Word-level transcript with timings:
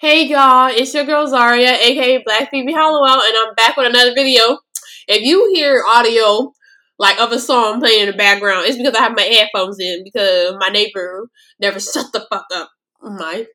Hey 0.00 0.26
y'all, 0.26 0.70
it's 0.72 0.92
your 0.92 1.04
girl 1.04 1.24
Zarriah, 1.28 1.78
aka 1.78 2.20
Black 2.24 2.50
Phoebe 2.50 2.72
Halliwell, 2.72 3.22
and 3.22 3.34
I'm 3.38 3.54
back 3.54 3.76
with 3.76 3.86
another 3.86 4.12
video. 4.12 4.58
If 5.06 5.22
you 5.22 5.52
hear 5.54 5.84
audio 5.86 6.52
like 6.98 7.20
of 7.20 7.30
a 7.30 7.38
song 7.38 7.78
playing 7.78 8.00
in 8.00 8.06
the 8.08 8.16
background, 8.16 8.66
it's 8.66 8.76
because 8.76 8.94
I 8.96 9.02
have 9.02 9.16
my 9.16 9.22
headphones 9.22 9.78
in 9.78 10.02
because 10.02 10.56
my 10.58 10.68
neighbor 10.68 11.28
never 11.60 11.78
shut 11.80 12.06
the 12.12 12.26
fuck 12.28 12.46
up. 12.52 12.70
My 13.02 13.46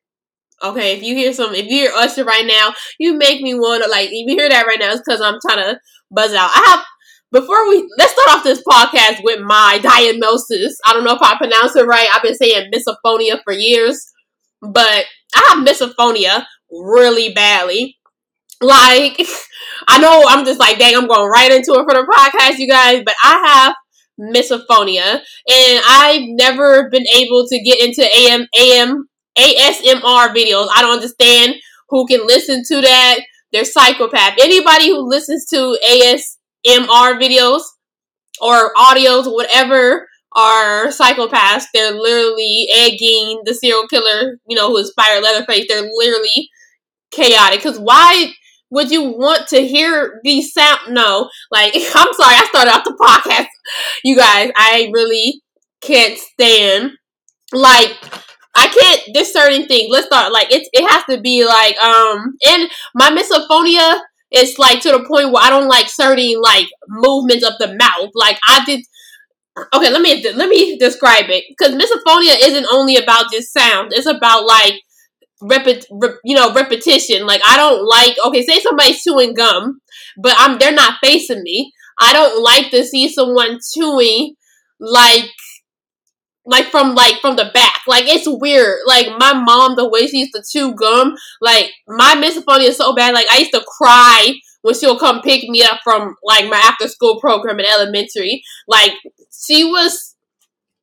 okay, 0.62 0.96
if 0.96 1.02
you 1.02 1.14
hear 1.14 1.34
some, 1.34 1.54
if 1.54 1.66
you 1.66 1.76
hear 1.76 1.92
Usher 1.94 2.24
right 2.24 2.46
now, 2.46 2.72
you 2.98 3.18
make 3.18 3.42
me 3.42 3.52
wanna 3.52 3.88
like. 3.88 4.08
If 4.08 4.26
you 4.26 4.34
hear 4.34 4.48
that 4.48 4.66
right 4.66 4.80
now, 4.80 4.92
it's 4.92 5.02
because 5.04 5.20
I'm 5.20 5.38
trying 5.46 5.62
to 5.62 5.78
buzz 6.10 6.32
out. 6.32 6.50
I 6.54 6.64
have 6.70 6.84
before 7.32 7.68
we 7.68 7.86
let's 7.98 8.12
start 8.12 8.38
off 8.38 8.44
this 8.44 8.62
podcast 8.66 9.22
with 9.22 9.40
my 9.40 9.78
diagnosis. 9.82 10.78
I 10.86 10.94
don't 10.94 11.04
know 11.04 11.14
if 11.14 11.22
I 11.22 11.36
pronounce 11.36 11.76
it 11.76 11.86
right. 11.86 12.08
I've 12.10 12.22
been 12.22 12.34
saying 12.34 12.70
misophonia 12.72 13.40
for 13.44 13.52
years, 13.52 14.10
but 14.62 15.04
I 15.34 15.54
have 15.54 15.66
misophonia 15.66 16.44
really 16.70 17.32
badly. 17.32 17.98
Like, 18.60 19.20
I 19.88 19.98
know 19.98 20.24
I'm 20.28 20.44
just 20.44 20.60
like, 20.60 20.78
dang, 20.78 20.96
I'm 20.96 21.06
going 21.08 21.30
right 21.30 21.52
into 21.52 21.72
it 21.72 21.84
for 21.88 21.94
the 21.94 22.06
podcast, 22.10 22.58
you 22.58 22.68
guys, 22.68 23.02
but 23.04 23.14
I 23.22 23.46
have 23.46 23.74
misophonia 24.20 25.14
and 25.48 25.82
I've 25.88 26.22
never 26.28 26.90
been 26.90 27.06
able 27.14 27.46
to 27.48 27.60
get 27.60 27.80
into 27.80 28.02
AM, 28.02 28.46
AM, 28.58 29.08
ASMR 29.38 30.34
videos. 30.34 30.68
I 30.74 30.82
don't 30.82 30.96
understand 30.96 31.54
who 31.88 32.06
can 32.06 32.26
listen 32.26 32.62
to 32.68 32.80
that. 32.82 33.20
They're 33.52 33.64
psychopath. 33.64 34.34
Anybody 34.40 34.88
who 34.88 35.08
listens 35.08 35.46
to 35.46 35.76
ASMR 35.88 37.18
videos 37.20 37.62
or 38.40 38.72
audios, 38.74 39.32
whatever, 39.32 40.06
are 40.34 40.88
psychopaths. 40.88 41.64
They're 41.74 41.92
literally 41.92 42.68
egging 42.72 43.42
the 43.44 43.54
serial 43.54 43.86
killer, 43.88 44.38
you 44.48 44.56
know, 44.56 44.68
who 44.68 44.78
inspired 44.78 45.22
Leatherface. 45.22 45.66
They're 45.68 45.90
literally 45.92 46.48
chaotic. 47.10 47.60
Because 47.62 47.78
why 47.78 48.32
would 48.70 48.90
you 48.90 49.02
want 49.02 49.48
to 49.48 49.66
hear 49.66 50.20
these 50.24 50.52
sound? 50.52 50.80
No, 50.90 51.28
like 51.50 51.74
I'm 51.94 52.12
sorry, 52.14 52.36
I 52.36 52.46
started 52.48 52.72
off 52.72 52.84
the 52.84 52.96
podcast. 53.00 53.46
You 54.04 54.16
guys, 54.16 54.50
I 54.56 54.90
really 54.92 55.42
can't 55.80 56.18
stand 56.18 56.92
like 57.52 57.96
I 58.54 58.68
can't 58.68 59.14
this 59.14 59.32
certain 59.32 59.66
thing. 59.66 59.88
Let's 59.90 60.06
start 60.06 60.32
like 60.32 60.52
it's 60.52 60.68
it 60.72 60.88
has 60.88 61.04
to 61.10 61.20
be 61.20 61.44
like 61.44 61.76
um 61.78 62.34
and 62.46 62.70
my 62.94 63.10
misophonia 63.10 64.00
is 64.32 64.58
like 64.58 64.80
to 64.80 64.90
the 64.92 65.04
point 65.08 65.32
where 65.32 65.42
I 65.42 65.50
don't 65.50 65.68
like 65.68 65.88
certain 65.88 66.40
like 66.40 66.66
movements 66.88 67.44
of 67.44 67.54
the 67.58 67.76
mouth. 67.76 68.10
Like 68.14 68.38
I 68.46 68.64
did 68.64 68.84
okay 69.74 69.90
let 69.90 70.00
me 70.02 70.22
let 70.34 70.48
me 70.48 70.78
describe 70.78 71.26
it. 71.28 71.44
Because 71.48 71.74
misophonia 71.74 72.36
isn't 72.42 72.66
only 72.72 72.96
about 72.96 73.32
just 73.32 73.52
sound. 73.52 73.92
It's 73.92 74.06
about 74.06 74.46
like 74.46 74.74
repet 75.42 75.84
rep, 75.90 76.16
you 76.24 76.36
know 76.36 76.52
repetition. 76.52 77.26
Like 77.26 77.42
i 77.46 77.56
don't 77.56 77.86
like 77.86 78.16
okay 78.26 78.44
say 78.44 78.60
somebody's 78.60 79.02
chewing 79.02 79.34
gum 79.34 79.80
but 80.22 80.34
i'm 80.38 80.58
they're 80.58 80.72
not 80.72 80.98
facing 81.02 81.42
me. 81.42 81.72
I 82.00 82.12
don't 82.12 82.42
like 82.42 82.70
to 82.70 82.84
see 82.84 83.08
someone 83.08 83.58
chewing 83.74 84.34
like 84.78 85.30
like 86.46 86.66
from 86.66 86.94
like 86.94 87.20
from 87.20 87.36
the 87.36 87.50
back. 87.52 87.80
Like 87.86 88.04
it's 88.06 88.26
weird. 88.26 88.78
Like 88.86 89.08
my 89.18 89.32
mom 89.34 89.76
the 89.76 89.88
way 89.88 90.06
she 90.06 90.20
used 90.20 90.32
to 90.34 90.42
chew 90.50 90.74
gum 90.74 91.14
like 91.40 91.70
my 91.86 92.14
misophonia 92.16 92.68
is 92.68 92.76
so 92.76 92.94
bad. 92.94 93.14
Like 93.14 93.26
i 93.30 93.38
used 93.38 93.52
to 93.52 93.64
cry 93.78 94.34
when 94.62 94.74
she'll 94.74 94.98
come 94.98 95.22
pick 95.22 95.48
me 95.48 95.62
up 95.62 95.80
from 95.82 96.14
like 96.24 96.48
my 96.48 96.58
after 96.58 96.88
school 96.88 97.20
program 97.20 97.60
in 97.60 97.66
elementary. 97.66 98.42
Like 98.66 98.92
she 99.46 99.64
was 99.64 100.16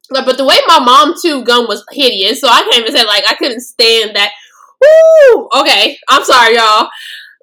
like, 0.09 0.25
but 0.25 0.38
the 0.38 0.45
way 0.45 0.58
my 0.67 0.80
mom 0.80 1.13
too 1.22 1.44
gum 1.44 1.67
was 1.67 1.83
hideous. 1.91 2.41
So 2.41 2.47
I 2.47 2.61
can't 2.61 2.77
even 2.77 2.95
say 2.95 3.05
like 3.05 3.23
I 3.27 3.36
couldn't 3.36 3.61
stand 3.61 4.16
that. 4.16 4.31
Woo! 4.81 5.50
Okay, 5.59 5.97
I'm 6.09 6.23
sorry, 6.23 6.55
y'all. 6.55 6.89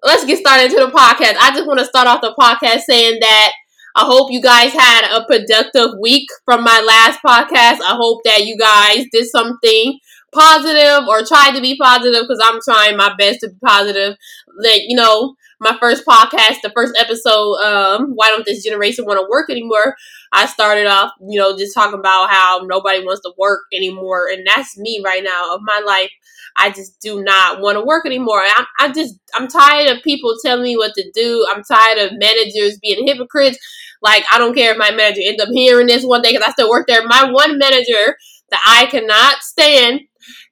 Let's 0.03 0.25
get 0.25 0.39
started 0.39 0.67
into 0.67 0.85
the 0.85 0.93
podcast. 0.93 1.37
I 1.41 1.51
just 1.55 1.67
want 1.67 1.81
to 1.81 1.87
start 1.87 2.07
off 2.07 2.21
the 2.21 2.35
podcast 2.39 2.81
saying 2.81 3.19
that 3.21 3.53
I 3.97 4.05
hope 4.05 4.31
you 4.31 4.43
guys 4.43 4.73
had 4.73 5.17
a 5.17 5.25
productive 5.25 5.99
week 6.01 6.29
from 6.45 6.63
my 6.63 6.81
last 6.81 7.21
podcast. 7.25 7.81
I 7.81 7.97
hope 7.97 8.23
that 8.25 8.45
you 8.45 8.57
guys 8.59 9.07
did 9.13 9.27
something 9.27 9.99
positive 10.35 11.09
or 11.09 11.25
tried 11.25 11.53
to 11.55 11.61
be 11.61 11.77
positive 11.77 12.23
because 12.23 12.43
I'm 12.43 12.61
trying 12.65 12.97
my 12.97 13.15
best 13.19 13.41
to 13.41 13.49
be 13.49 13.57
positive. 13.65 14.17
That 14.63 14.81
you 14.87 14.97
know, 14.97 15.35
my 15.65 15.77
first 15.81 16.05
podcast, 16.07 16.61
the 16.63 16.71
first 16.75 16.95
episode, 17.01 17.57
um, 17.57 18.13
why 18.15 18.29
don't 18.29 18.45
this 18.45 18.63
generation 18.63 19.07
want 19.07 19.19
to 19.19 19.27
work 19.29 19.51
anymore? 19.51 19.97
I 20.31 20.47
started 20.47 20.87
off, 20.87 21.13
you 21.27 21.41
know, 21.41 21.57
just 21.57 21.75
talking 21.75 21.99
about 21.99 22.31
how 22.31 22.61
nobody 22.65 23.01
wants 23.05 23.23
to 23.23 23.33
work 23.39 23.63
anymore, 23.73 24.29
and 24.31 24.47
that's 24.47 24.79
me 24.79 25.03
right 25.05 25.25
now 25.25 25.55
of 25.55 25.61
my 25.63 25.83
life. 25.85 26.11
I 26.57 26.71
just 26.71 27.01
do 27.01 27.25
not 27.25 27.61
want 27.61 27.79
to 27.79 27.85
work 27.85 28.07
anymore. 28.07 28.41
I, 28.41 28.65
I 28.79 28.93
just 28.93 29.15
I'm 29.35 29.49
tired 29.49 29.89
of 29.91 30.05
people 30.05 30.37
telling 30.45 30.63
me 30.63 30.77
what 30.77 30.93
to 30.95 31.11
do. 31.13 31.47
I'm 31.51 31.65
tired 31.65 31.99
of 31.99 32.19
managers 32.19 32.79
being 32.81 33.07
hypocrites. 33.07 33.59
Like 34.03 34.25
I 34.31 34.39
don't 34.39 34.55
care 34.55 34.73
if 34.73 34.79
my 34.79 34.91
manager 34.91 35.23
ends 35.25 35.43
up 35.43 35.49
hearing 35.53 35.87
this 35.87 36.05
one 36.05 36.23
day 36.23 36.33
because 36.33 36.47
I 36.47 36.53
still 36.53 36.71
work 36.71 36.87
there. 36.87 37.07
My 37.07 37.31
one 37.31 37.59
manager 37.59 38.17
that 38.51 38.63
I 38.67 38.87
cannot 38.87 39.43
stand 39.43 40.03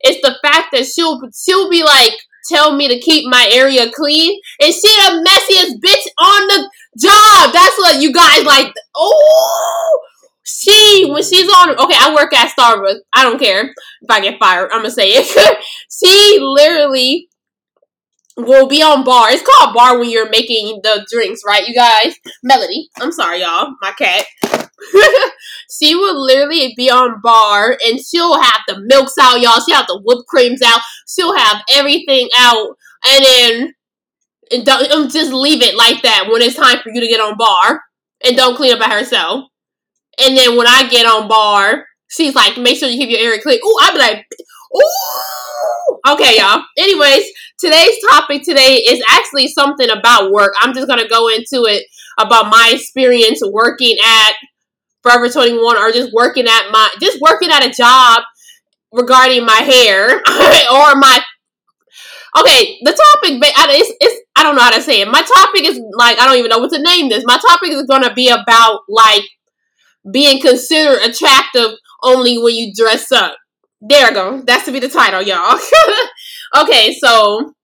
is 0.04 0.20
the 0.22 0.36
fact 0.42 0.68
that 0.72 0.86
she'll 0.86 1.20
she'll 1.34 1.70
be 1.70 1.84
like 1.84 2.14
tell 2.48 2.74
me 2.76 2.88
to 2.88 2.98
keep 3.00 3.28
my 3.28 3.48
area 3.52 3.90
clean, 3.92 4.38
and 4.60 4.72
she 4.72 4.80
the 4.80 5.24
messiest 5.26 5.80
bitch 5.80 6.06
on 6.18 6.46
the 6.48 6.70
job. 7.00 7.52
That's 7.52 7.78
what 7.78 8.00
you 8.00 8.12
guys 8.12 8.44
like. 8.44 8.72
Oh, 8.96 10.00
she 10.44 11.08
when 11.10 11.22
she's 11.22 11.48
on. 11.48 11.70
Okay, 11.70 11.96
I 11.98 12.14
work 12.14 12.32
at 12.34 12.52
Starbucks. 12.56 13.00
I 13.14 13.22
don't 13.22 13.38
care 13.40 13.64
if 13.64 14.10
I 14.10 14.20
get 14.20 14.38
fired. 14.38 14.70
I'm 14.72 14.80
gonna 14.80 14.90
say 14.90 15.10
it. 15.10 15.58
she 15.90 16.38
literally 16.40 17.28
will 18.36 18.68
be 18.68 18.82
on 18.82 19.04
bar. 19.04 19.30
It's 19.30 19.42
called 19.42 19.74
bar 19.74 19.98
when 19.98 20.10
you're 20.10 20.30
making 20.30 20.80
the 20.82 21.06
drinks, 21.10 21.42
right? 21.46 21.66
You 21.66 21.74
guys, 21.74 22.14
Melody. 22.42 22.88
I'm 23.00 23.12
sorry, 23.12 23.40
y'all. 23.40 23.74
My 23.80 23.92
cat. 23.92 24.24
She 25.70 25.94
will 25.94 26.24
literally 26.24 26.74
be 26.76 26.90
on 26.90 27.20
bar 27.22 27.76
and 27.84 28.00
she'll 28.00 28.40
have 28.40 28.60
the 28.66 28.80
milks 28.80 29.14
out, 29.20 29.40
y'all. 29.40 29.60
She'll 29.60 29.76
have 29.76 29.86
the 29.86 30.00
whipped 30.04 30.26
creams 30.28 30.62
out. 30.62 30.80
She'll 31.08 31.36
have 31.36 31.62
everything 31.72 32.28
out, 32.36 32.76
and 33.06 33.24
then 33.24 33.74
and 34.50 34.66
don't 34.66 34.90
um, 34.92 35.08
just 35.08 35.32
leave 35.32 35.62
it 35.62 35.76
like 35.76 36.02
that 36.02 36.28
when 36.30 36.42
it's 36.42 36.56
time 36.56 36.78
for 36.82 36.90
you 36.92 37.00
to 37.00 37.08
get 37.08 37.20
on 37.20 37.36
bar, 37.36 37.82
and 38.24 38.36
don't 38.36 38.56
clean 38.56 38.72
up 38.72 38.80
by 38.80 38.88
herself. 38.88 39.46
And 40.22 40.36
then 40.36 40.56
when 40.56 40.66
I 40.66 40.88
get 40.88 41.06
on 41.06 41.28
bar, 41.28 41.86
she's 42.08 42.34
like, 42.34 42.58
make 42.58 42.76
sure 42.76 42.88
you 42.88 42.98
keep 42.98 43.10
your 43.10 43.20
area 43.20 43.40
clean. 43.40 43.58
Ooh, 43.64 43.76
I'll 43.80 43.92
be 43.92 43.98
like, 43.98 44.26
ooh. 44.76 46.12
Okay, 46.12 46.38
y'all. 46.38 46.62
Anyways, 46.78 47.24
today's 47.58 47.96
topic 48.10 48.42
today 48.42 48.76
is 48.76 49.02
actually 49.08 49.48
something 49.48 49.88
about 49.88 50.32
work. 50.32 50.52
I'm 50.60 50.74
just 50.74 50.88
gonna 50.88 51.08
go 51.08 51.28
into 51.28 51.64
it 51.64 51.84
about 52.18 52.50
my 52.50 52.72
experience 52.74 53.40
working 53.44 53.96
at 54.04 54.32
Forever 55.02 55.28
21 55.28 55.76
or 55.76 55.90
just 55.90 56.12
working 56.12 56.46
at 56.46 56.70
my 56.70 56.88
just 57.00 57.20
working 57.20 57.50
at 57.50 57.66
a 57.66 57.70
job 57.70 58.22
regarding 58.92 59.44
my 59.44 59.56
hair 59.56 60.10
or 60.16 60.94
my 60.96 61.20
okay 62.38 62.78
the 62.82 62.92
topic 62.92 63.38
it's, 63.42 63.92
it's 64.00 64.22
i 64.36 64.42
don't 64.42 64.54
know 64.54 64.62
how 64.62 64.70
to 64.70 64.80
say 64.80 65.00
it. 65.00 65.08
My 65.08 65.22
topic 65.22 65.64
is 65.64 65.80
like 65.96 66.18
i 66.18 66.26
don't 66.26 66.38
even 66.38 66.50
know 66.50 66.58
what 66.58 66.72
to 66.72 66.82
name 66.82 67.08
this. 67.08 67.24
My 67.26 67.38
topic 67.38 67.70
is 67.70 67.84
going 67.84 68.02
to 68.02 68.14
be 68.14 68.28
about 68.28 68.80
like 68.88 69.24
being 70.10 70.40
considered 70.40 71.02
attractive 71.02 71.72
only 72.02 72.38
when 72.38 72.54
you 72.54 72.72
dress 72.74 73.12
up. 73.12 73.36
There 73.80 74.08
we 74.08 74.14
go. 74.14 74.42
That's 74.42 74.64
to 74.66 74.72
be 74.72 74.80
the 74.80 74.88
title 74.88 75.22
y'all. 75.22 75.58
Okay 76.54 76.94
so 77.00 77.54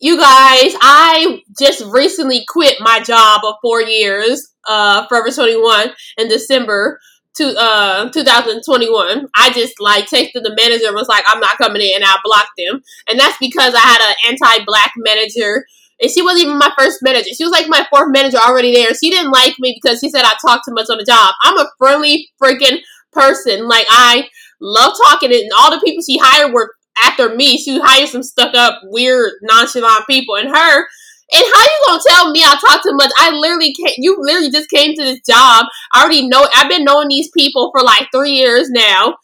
you 0.00 0.16
guys 0.16 0.74
i 0.80 1.42
just 1.58 1.82
recently 1.86 2.44
quit 2.46 2.76
my 2.80 3.00
job 3.00 3.40
of 3.44 3.54
four 3.62 3.82
years 3.82 4.52
uh, 4.68 5.06
Forever 5.08 5.30
21 5.30 5.90
in 6.18 6.28
December 6.28 7.00
to 7.38 7.54
uh 7.56 8.10
2021 8.10 9.28
i 9.36 9.50
just 9.50 9.74
like 9.80 10.06
texted 10.06 10.42
the 10.42 10.54
manager 10.56 10.86
and 10.86 10.96
was 10.96 11.08
like 11.08 11.24
i'm 11.28 11.38
not 11.38 11.56
coming 11.56 11.80
in 11.82 11.96
and 11.96 12.04
i 12.04 12.16
blocked 12.24 12.50
them. 12.58 12.82
And 13.08 13.18
that's 13.18 13.38
because 13.38 13.74
i 13.74 13.80
had 13.80 14.00
an 14.00 14.16
anti-black 14.28 14.92
manager. 14.96 15.64
And 16.00 16.10
she 16.10 16.22
wasn't 16.22 16.44
even 16.44 16.58
my 16.58 16.70
first 16.78 16.98
manager. 17.02 17.30
She 17.36 17.42
was 17.42 17.50
like 17.50 17.66
my 17.68 17.84
fourth 17.90 18.12
manager 18.12 18.38
already 18.38 18.72
there. 18.72 18.94
She 18.94 19.10
didn't 19.10 19.32
like 19.32 19.54
me 19.58 19.78
because 19.80 19.98
she 19.98 20.10
said 20.10 20.22
i 20.24 20.32
talked 20.44 20.64
too 20.66 20.74
much 20.74 20.88
on 20.90 20.98
the 20.98 21.04
job. 21.04 21.34
I'm 21.42 21.58
a 21.58 21.70
friendly 21.78 22.28
freaking 22.42 22.78
person. 23.12 23.68
Like 23.68 23.86
i 23.90 24.28
love 24.60 24.94
talking 25.04 25.32
and 25.32 25.50
all 25.58 25.70
the 25.70 25.82
people 25.84 26.02
she 26.02 26.18
hired 26.18 26.52
were 26.52 26.72
after 27.04 27.34
me. 27.34 27.58
She 27.58 27.78
hired 27.78 28.08
some 28.08 28.22
stuck 28.22 28.54
up 28.54 28.80
weird 28.84 29.32
nonchalant 29.42 30.06
people. 30.08 30.36
And 30.36 30.48
her 30.48 30.86
and 31.30 31.44
how 31.44 31.62
you 31.62 31.84
gonna 31.86 32.02
tell 32.08 32.30
me 32.30 32.42
I 32.42 32.56
talk 32.56 32.82
too 32.82 32.94
much? 32.94 33.10
I 33.18 33.30
literally 33.30 33.74
can't. 33.74 33.94
you 33.98 34.16
literally 34.18 34.50
just 34.50 34.70
came 34.70 34.94
to 34.94 35.04
this 35.04 35.20
job. 35.28 35.66
I 35.92 36.02
already 36.02 36.26
know 36.26 36.46
I've 36.54 36.70
been 36.70 36.84
knowing 36.84 37.08
these 37.08 37.30
people 37.36 37.70
for 37.76 37.84
like 37.84 38.08
three 38.12 38.32
years 38.32 38.70
now. 38.70 39.16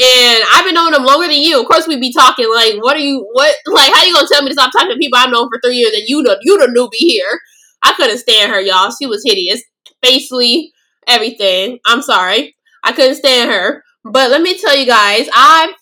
And 0.00 0.44
I've 0.54 0.64
been 0.64 0.74
knowing 0.74 0.92
them 0.92 1.04
longer 1.04 1.26
than 1.26 1.42
you. 1.42 1.60
Of 1.60 1.66
course, 1.66 1.88
we'd 1.88 2.00
be 2.00 2.12
talking 2.12 2.48
like, 2.48 2.74
what 2.80 2.96
are 2.96 3.00
you? 3.00 3.26
What 3.32 3.56
like? 3.66 3.92
How 3.92 4.04
you 4.04 4.14
gonna 4.14 4.28
tell 4.30 4.42
me 4.42 4.48
to 4.50 4.54
stop 4.54 4.70
talking 4.70 4.90
to 4.90 4.96
people 4.96 5.18
I've 5.18 5.30
known 5.30 5.48
for 5.48 5.58
three 5.60 5.74
years 5.76 5.92
and 5.92 6.04
you 6.06 6.22
the 6.22 6.38
you 6.42 6.58
the 6.58 6.72
newbie 6.72 6.94
here? 6.98 7.40
I 7.82 7.92
couldn't 7.94 8.18
stand 8.18 8.52
her, 8.52 8.60
y'all. 8.60 8.92
She 8.92 9.06
was 9.06 9.24
hideous, 9.24 9.60
basically 10.00 10.72
everything. 11.08 11.80
I'm 11.84 12.02
sorry, 12.02 12.54
I 12.84 12.92
couldn't 12.92 13.16
stand 13.16 13.50
her. 13.50 13.82
But 14.04 14.30
let 14.30 14.40
me 14.40 14.56
tell 14.56 14.76
you 14.76 14.86
guys, 14.86 15.28
I 15.32 15.72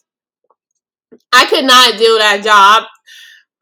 I 1.34 1.44
could 1.46 1.67
not 1.67 1.99
do 1.99 2.17
that 2.19 2.43
job 2.43 2.84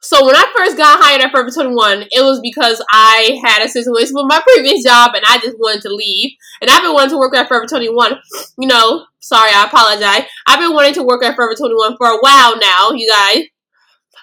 So 0.05 0.27
when 0.27 0.37
I 0.37 0.45
first 0.55 0.77
got 0.77 1.01
hired 1.01 1.23
at 1.23 1.31
Forever 1.31 1.51
21, 1.51 2.03
it 2.11 2.23
was 2.23 2.39
because 2.43 2.85
I 2.93 3.41
had 3.43 3.65
a 3.65 3.69
situation 3.71 4.13
with 4.13 4.27
my 4.29 4.39
previous 4.47 4.85
job 4.85 5.13
and 5.15 5.25
I 5.27 5.39
just 5.39 5.59
wanted 5.59 5.81
to 5.81 5.89
leave. 5.89 6.33
And 6.61 6.71
I've 6.71 6.83
been 6.83 6.93
wanting 6.93 7.13
to 7.13 7.19
work 7.19 7.35
at 7.35 7.49
Forever 7.49 7.65
21. 7.67 8.19
You 8.59 8.69
know, 8.69 9.07
sorry, 9.21 9.51
I 9.55 9.65
apologize. 9.65 10.29
I've 10.47 10.61
been 10.61 10.75
wanting 10.75 10.93
to 10.95 11.03
work 11.03 11.25
at 11.25 11.35
Forever 11.35 11.55
21 11.55 11.97
for 11.97 12.07
a 12.07 12.19
while 12.19 12.59
now, 12.59 12.91
you 12.91 13.09
guys. 13.11 13.45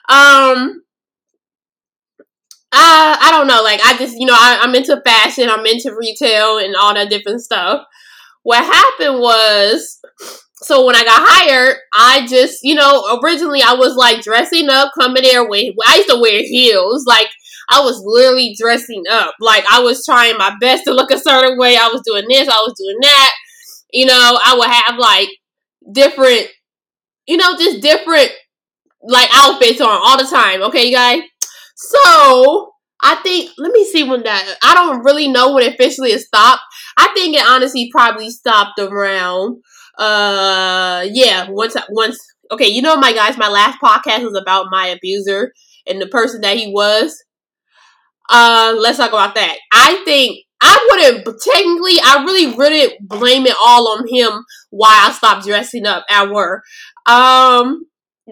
Um, 0.07 0.83
I 2.71 3.17
I 3.19 3.31
don't 3.31 3.47
know. 3.47 3.63
Like 3.63 3.81
I 3.83 3.97
just 3.97 4.15
you 4.19 4.27
know 4.27 4.35
I, 4.37 4.59
I'm 4.61 4.75
into 4.75 5.01
fashion. 5.03 5.49
I'm 5.49 5.65
into 5.65 5.95
retail 5.97 6.59
and 6.59 6.75
all 6.75 6.93
that 6.93 7.09
different 7.09 7.41
stuff. 7.41 7.85
What 8.43 8.63
happened 8.63 9.19
was 9.19 9.99
so 10.63 10.85
when 10.85 10.95
I 10.95 11.03
got 11.03 11.27
hired, 11.27 11.77
I 11.95 12.27
just, 12.27 12.59
you 12.61 12.75
know, 12.75 13.19
originally 13.23 13.61
I 13.61 13.73
was 13.73 13.95
like 13.95 14.21
dressing 14.21 14.69
up, 14.69 14.91
coming 14.99 15.23
there 15.23 15.47
with, 15.47 15.73
I 15.87 15.97
used 15.97 16.09
to 16.09 16.19
wear 16.21 16.41
heels. 16.43 17.05
Like, 17.07 17.27
I 17.69 17.79
was 17.79 18.01
literally 18.05 18.55
dressing 18.59 19.03
up. 19.09 19.33
Like, 19.39 19.63
I 19.71 19.81
was 19.81 20.05
trying 20.05 20.37
my 20.37 20.53
best 20.59 20.83
to 20.83 20.93
look 20.93 21.09
a 21.09 21.17
certain 21.17 21.57
way. 21.57 21.77
I 21.77 21.87
was 21.87 22.01
doing 22.05 22.25
this, 22.29 22.47
I 22.47 22.63
was 22.65 22.75
doing 22.77 22.97
that. 23.01 23.33
You 23.91 24.05
know, 24.05 24.39
I 24.45 24.55
would 24.57 24.69
have 24.69 24.97
like 24.99 25.29
different, 25.91 26.47
you 27.25 27.37
know, 27.37 27.57
just 27.57 27.81
different 27.81 28.31
like 29.01 29.29
outfits 29.33 29.81
on 29.81 29.89
all 29.89 30.17
the 30.17 30.29
time. 30.29 30.61
Okay, 30.63 30.85
you 30.85 30.95
guys? 30.95 31.23
So, 31.75 32.73
I 33.03 33.15
think, 33.23 33.49
let 33.57 33.71
me 33.71 33.83
see 33.83 34.03
when 34.03 34.21
that, 34.23 34.57
I 34.63 34.75
don't 34.75 35.03
really 35.03 35.27
know 35.27 35.53
when 35.53 35.67
officially 35.67 36.11
it 36.11 36.21
stopped. 36.21 36.61
I 36.97 37.07
think 37.15 37.35
it 37.35 37.43
honestly 37.43 37.89
probably 37.91 38.29
stopped 38.29 38.79
around 38.79 39.63
uh 40.01 41.05
yeah 41.11 41.49
once 41.49 41.75
once 41.89 42.19
okay 42.51 42.67
you 42.67 42.81
know 42.81 42.97
my 42.97 43.13
guys 43.13 43.37
my 43.37 43.49
last 43.49 43.79
podcast 43.81 44.23
was 44.23 44.35
about 44.35 44.67
my 44.71 44.87
abuser 44.87 45.53
and 45.87 46.01
the 46.01 46.07
person 46.07 46.41
that 46.41 46.57
he 46.57 46.71
was. 46.71 47.23
Uh 48.29 48.73
let's 48.77 48.97
talk 48.97 49.09
about 49.09 49.35
that. 49.35 49.57
I 49.71 50.01
think 50.05 50.39
i 50.63 50.87
wouldn't 50.91 51.25
technically 51.41 51.95
i 52.03 52.23
really 52.23 52.53
wouldn't 52.55 52.93
blame 53.09 53.47
it 53.47 53.55
all 53.65 53.87
on 53.97 54.07
him 54.07 54.45
why 54.69 55.07
i 55.07 55.11
stopped 55.11 55.43
dressing 55.45 55.87
up 55.87 56.05
at 56.09 56.29
work. 56.29 56.63
Um 57.07 57.85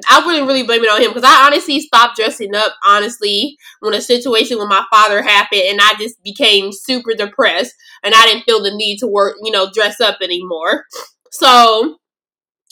I 0.09 0.25
wouldn't 0.25 0.47
really 0.47 0.63
blame 0.63 0.83
it 0.83 0.91
on 0.91 1.01
him 1.01 1.09
because 1.09 1.23
I 1.25 1.47
honestly 1.47 1.79
stopped 1.81 2.15
dressing 2.15 2.55
up, 2.55 2.73
honestly, 2.85 3.57
when 3.81 3.93
a 3.93 4.01
situation 4.01 4.57
with 4.59 4.69
my 4.69 4.85
father 4.91 5.21
happened 5.23 5.63
and 5.63 5.79
I 5.81 5.95
just 5.99 6.23
became 6.23 6.71
super 6.71 7.13
depressed 7.15 7.73
and 8.03 8.13
I 8.15 8.25
didn't 8.25 8.43
feel 8.43 8.63
the 8.63 8.73
need 8.75 8.99
to 8.99 9.07
work, 9.07 9.35
you 9.43 9.51
know, 9.51 9.69
dress 9.73 9.99
up 9.99 10.19
anymore. 10.21 10.85
So 11.31 11.97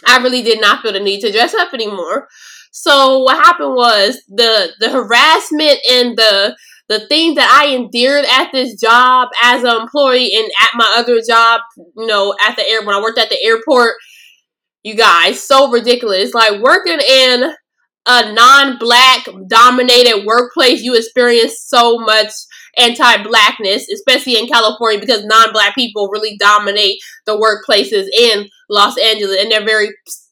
I 0.05 0.17
really 0.17 0.41
did 0.43 0.61
not 0.61 0.81
feel 0.81 0.93
the 0.93 0.99
need 0.99 1.21
to 1.21 1.31
dress 1.31 1.53
up 1.53 1.73
anymore. 1.73 2.27
So 2.71 3.19
what 3.23 3.43
happened 3.43 3.73
was 3.75 4.21
the 4.27 4.69
the 4.79 4.89
harassment 4.89 5.79
and 5.89 6.17
the 6.17 6.55
the 6.89 7.07
things 7.07 7.35
that 7.35 7.49
I 7.51 7.73
endured 7.73 8.25
at 8.25 8.51
this 8.53 8.79
job 8.79 9.29
as 9.43 9.63
an 9.63 9.75
employee 9.81 10.33
and 10.35 10.49
at 10.61 10.71
my 10.75 10.95
other 10.97 11.19
job, 11.27 11.61
you 11.97 12.07
know, 12.07 12.33
at 12.45 12.55
the 12.55 12.67
air 12.67 12.85
when 12.85 12.95
I 12.95 13.01
worked 13.01 13.19
at 13.19 13.29
the 13.29 13.43
airport, 13.43 13.95
you 14.83 14.95
guys, 14.95 15.45
so 15.45 15.69
ridiculous. 15.69 16.33
Like 16.33 16.61
working 16.61 16.99
in 16.99 17.51
a 18.07 18.31
non-black 18.31 19.27
dominated 19.49 20.25
workplace, 20.25 20.81
you 20.81 20.95
experience 20.95 21.59
so 21.59 21.97
much 21.97 22.31
anti-blackness, 22.77 23.89
especially 23.89 24.37
in 24.37 24.47
California, 24.47 24.99
because 24.99 25.25
non-black 25.25 25.75
people 25.75 26.09
really 26.11 26.37
dominate 26.37 26.97
the 27.25 27.37
workplaces 27.37 28.07
in 28.17 28.47
Los 28.69 28.97
Angeles, 28.97 29.41
and 29.41 29.51
they're 29.51 29.65
very, 29.65 29.89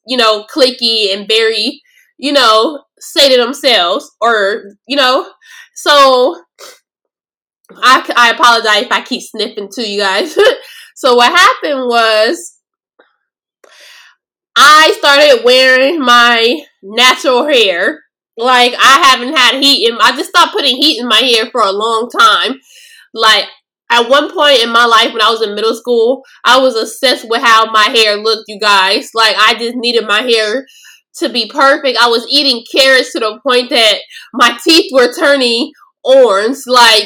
you 0.07 0.18
know, 0.18 0.45
clicky 0.53 1.13
and 1.13 1.27
very, 1.27 1.81
you 2.18 2.31
know, 2.31 2.83
say 3.00 3.36
to 3.36 3.42
themselves, 3.42 4.09
or 4.21 4.65
you 4.88 4.95
know, 4.95 5.30
so 5.74 6.42
I 7.71 8.13
I 8.15 8.31
apologize 8.31 8.83
if 8.83 8.91
I 8.91 9.01
keep 9.01 9.21
sniffing 9.21 9.69
to 9.74 9.88
you 9.88 10.00
guys. 10.00 10.38
so 10.95 11.15
what 11.15 11.31
happened 11.31 11.88
was. 11.88 12.51
I 14.57 14.95
started 15.00 15.44
wearing 15.44 16.00
my 16.00 16.62
natural 16.81 17.45
hair 17.45 18.05
like 18.38 18.74
I 18.78 19.00
haven't 19.10 19.36
had 19.36 19.62
heat 19.62 19.88
in. 19.88 19.98
I 20.00 20.16
just 20.16 20.30
stopped 20.30 20.54
putting 20.54 20.78
heat 20.78 21.00
in 21.00 21.08
my 21.08 21.20
hair 21.20 21.46
for 21.52 21.62
a 21.62 21.72
long 21.72 22.10
time. 22.10 22.60
Like 23.14 23.46
at 23.90 24.10
one 24.10 24.34
point 24.34 24.64
in 24.64 24.70
my 24.72 24.86
life 24.86 25.14
when 25.14 25.22
I 25.22 25.30
was 25.30 25.42
in 25.42 25.56
middle 25.56 25.76
school, 25.76 26.24
I 26.44 26.60
was 26.60 26.76
obsessed 26.76 27.28
with 27.30 27.42
how 27.42 27.72
my 27.72 27.90
hair 27.96 28.18
looked. 28.18 28.46
You 28.48 28.60
guys, 28.60 29.12
like 29.14 29.36
I 29.38 29.56
just 29.58 29.76
needed 29.76 30.06
my 30.08 30.22
hair 30.22 30.66
to 31.18 31.30
be 31.30 31.50
perfect. 31.50 31.98
I 32.00 32.10
was 32.10 32.28
eating 32.30 32.64
carrots 32.74 33.14
to 33.14 33.20
the 33.20 33.40
point 33.48 33.70
that 33.70 34.00
my 34.34 34.58
teeth 34.64 34.92
were 34.94 35.14
turning 35.14 35.72
orange. 36.04 36.58
Like 36.68 37.06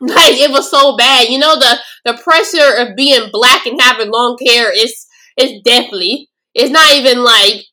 like 0.00 0.34
it 0.34 0.50
was 0.50 0.70
so 0.70 0.96
bad. 0.96 1.28
You 1.28 1.38
know 1.38 1.56
the 1.56 1.78
the 2.04 2.20
pressure 2.22 2.76
of 2.78 2.96
being 2.96 3.30
black 3.30 3.66
and 3.66 3.80
having 3.80 4.10
long 4.10 4.38
hair 4.46 4.72
is 4.74 5.06
is 5.36 5.60
definitely. 5.64 6.28
It's 6.54 6.70
not 6.70 6.92
even 6.94 7.22
like 7.22 7.64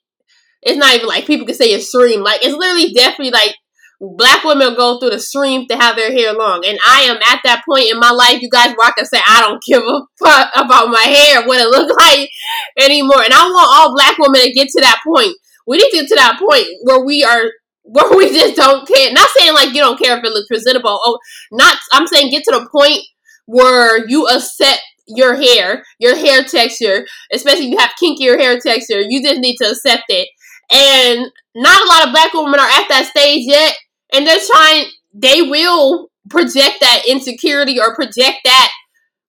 it's 0.67 0.77
not 0.77 0.93
even 0.93 1.07
like 1.07 1.25
people 1.25 1.45
can 1.45 1.55
say 1.55 1.73
extreme. 1.73 2.21
Like 2.21 2.43
it's 2.43 2.55
literally 2.55 2.93
definitely 2.93 3.31
like 3.31 3.55
black 3.99 4.43
women 4.43 4.75
go 4.75 4.99
through 4.99 5.09
the 5.11 5.19
stream 5.19 5.65
to 5.67 5.75
have 5.75 5.95
their 5.95 6.11
hair 6.11 6.33
long. 6.33 6.63
And 6.65 6.77
I 6.85 7.01
am 7.03 7.17
at 7.17 7.39
that 7.43 7.63
point 7.67 7.89
in 7.89 7.99
my 7.99 8.11
life, 8.11 8.41
you 8.41 8.49
guys, 8.49 8.75
where 8.75 8.87
I 8.87 8.91
can 8.95 9.05
say 9.05 9.19
I 9.25 9.41
don't 9.41 9.61
give 9.65 9.81
a 9.81 10.01
fuck 10.19 10.49
about 10.55 10.89
my 10.89 11.01
hair, 11.01 11.47
what 11.47 11.59
it 11.59 11.69
look 11.69 11.97
like 11.99 12.29
anymore. 12.77 13.23
And 13.23 13.33
I 13.33 13.45
want 13.47 13.69
all 13.73 13.95
black 13.95 14.17
women 14.17 14.41
to 14.41 14.53
get 14.53 14.67
to 14.69 14.81
that 14.81 14.99
point. 15.05 15.35
We 15.65 15.77
need 15.77 15.89
to 15.89 15.97
get 15.97 16.07
to 16.09 16.15
that 16.15 16.39
point 16.39 16.65
where 16.83 17.03
we 17.03 17.23
are 17.23 17.43
where 17.89 18.17
we 18.17 18.29
just 18.29 18.57
don't 18.57 18.85
care. 18.85 19.13
Not 19.13 19.29
saying 19.37 19.53
like 19.53 19.69
you 19.69 19.81
don't 19.81 19.97
care 19.97 20.17
if 20.17 20.23
it 20.23 20.31
looks 20.31 20.47
presentable. 20.47 20.99
Oh, 21.01 21.17
not 21.51 21.77
I'm 21.93 22.07
saying 22.07 22.31
get 22.31 22.43
to 22.43 22.51
the 22.51 22.67
point 22.69 22.99
where 23.45 24.05
you 24.09 24.27
accept 24.27 24.81
your 25.07 25.35
hair, 25.35 25.85
your 25.99 26.17
hair 26.17 26.43
texture, 26.43 27.07
especially 27.31 27.67
if 27.67 27.71
you 27.71 27.77
have 27.77 27.91
kinkier 28.01 28.37
hair 28.37 28.59
texture, 28.59 28.99
you 28.99 29.23
just 29.23 29.39
need 29.39 29.55
to 29.55 29.69
accept 29.69 30.03
it 30.09 30.27
and 30.71 31.31
not 31.55 31.81
a 31.81 31.87
lot 31.87 32.05
of 32.05 32.11
black 32.11 32.33
women 32.33 32.59
are 32.59 32.67
at 32.67 32.87
that 32.89 33.09
stage 33.09 33.45
yet. 33.47 33.75
And 34.13 34.25
they're 34.25 34.39
trying, 34.45 34.85
they 35.13 35.41
will 35.41 36.09
project 36.29 36.77
that 36.81 37.03
insecurity 37.07 37.79
or 37.79 37.95
project 37.95 38.39
that 38.43 38.71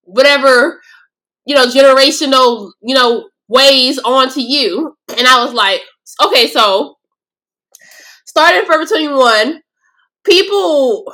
whatever, 0.02 0.81
you 1.46 1.55
know, 1.55 1.67
generational, 1.67 2.73
you 2.82 2.94
know, 2.94 3.29
ways 3.49 3.99
onto 3.99 4.40
you. 4.40 4.96
And 5.17 5.26
I 5.26 5.44
was 5.44 5.52
like, 5.52 5.81
okay, 6.25 6.49
so 6.49 6.96
starting 8.26 8.64
Forever 8.67 8.85
21, 8.85 9.62
people 10.25 11.12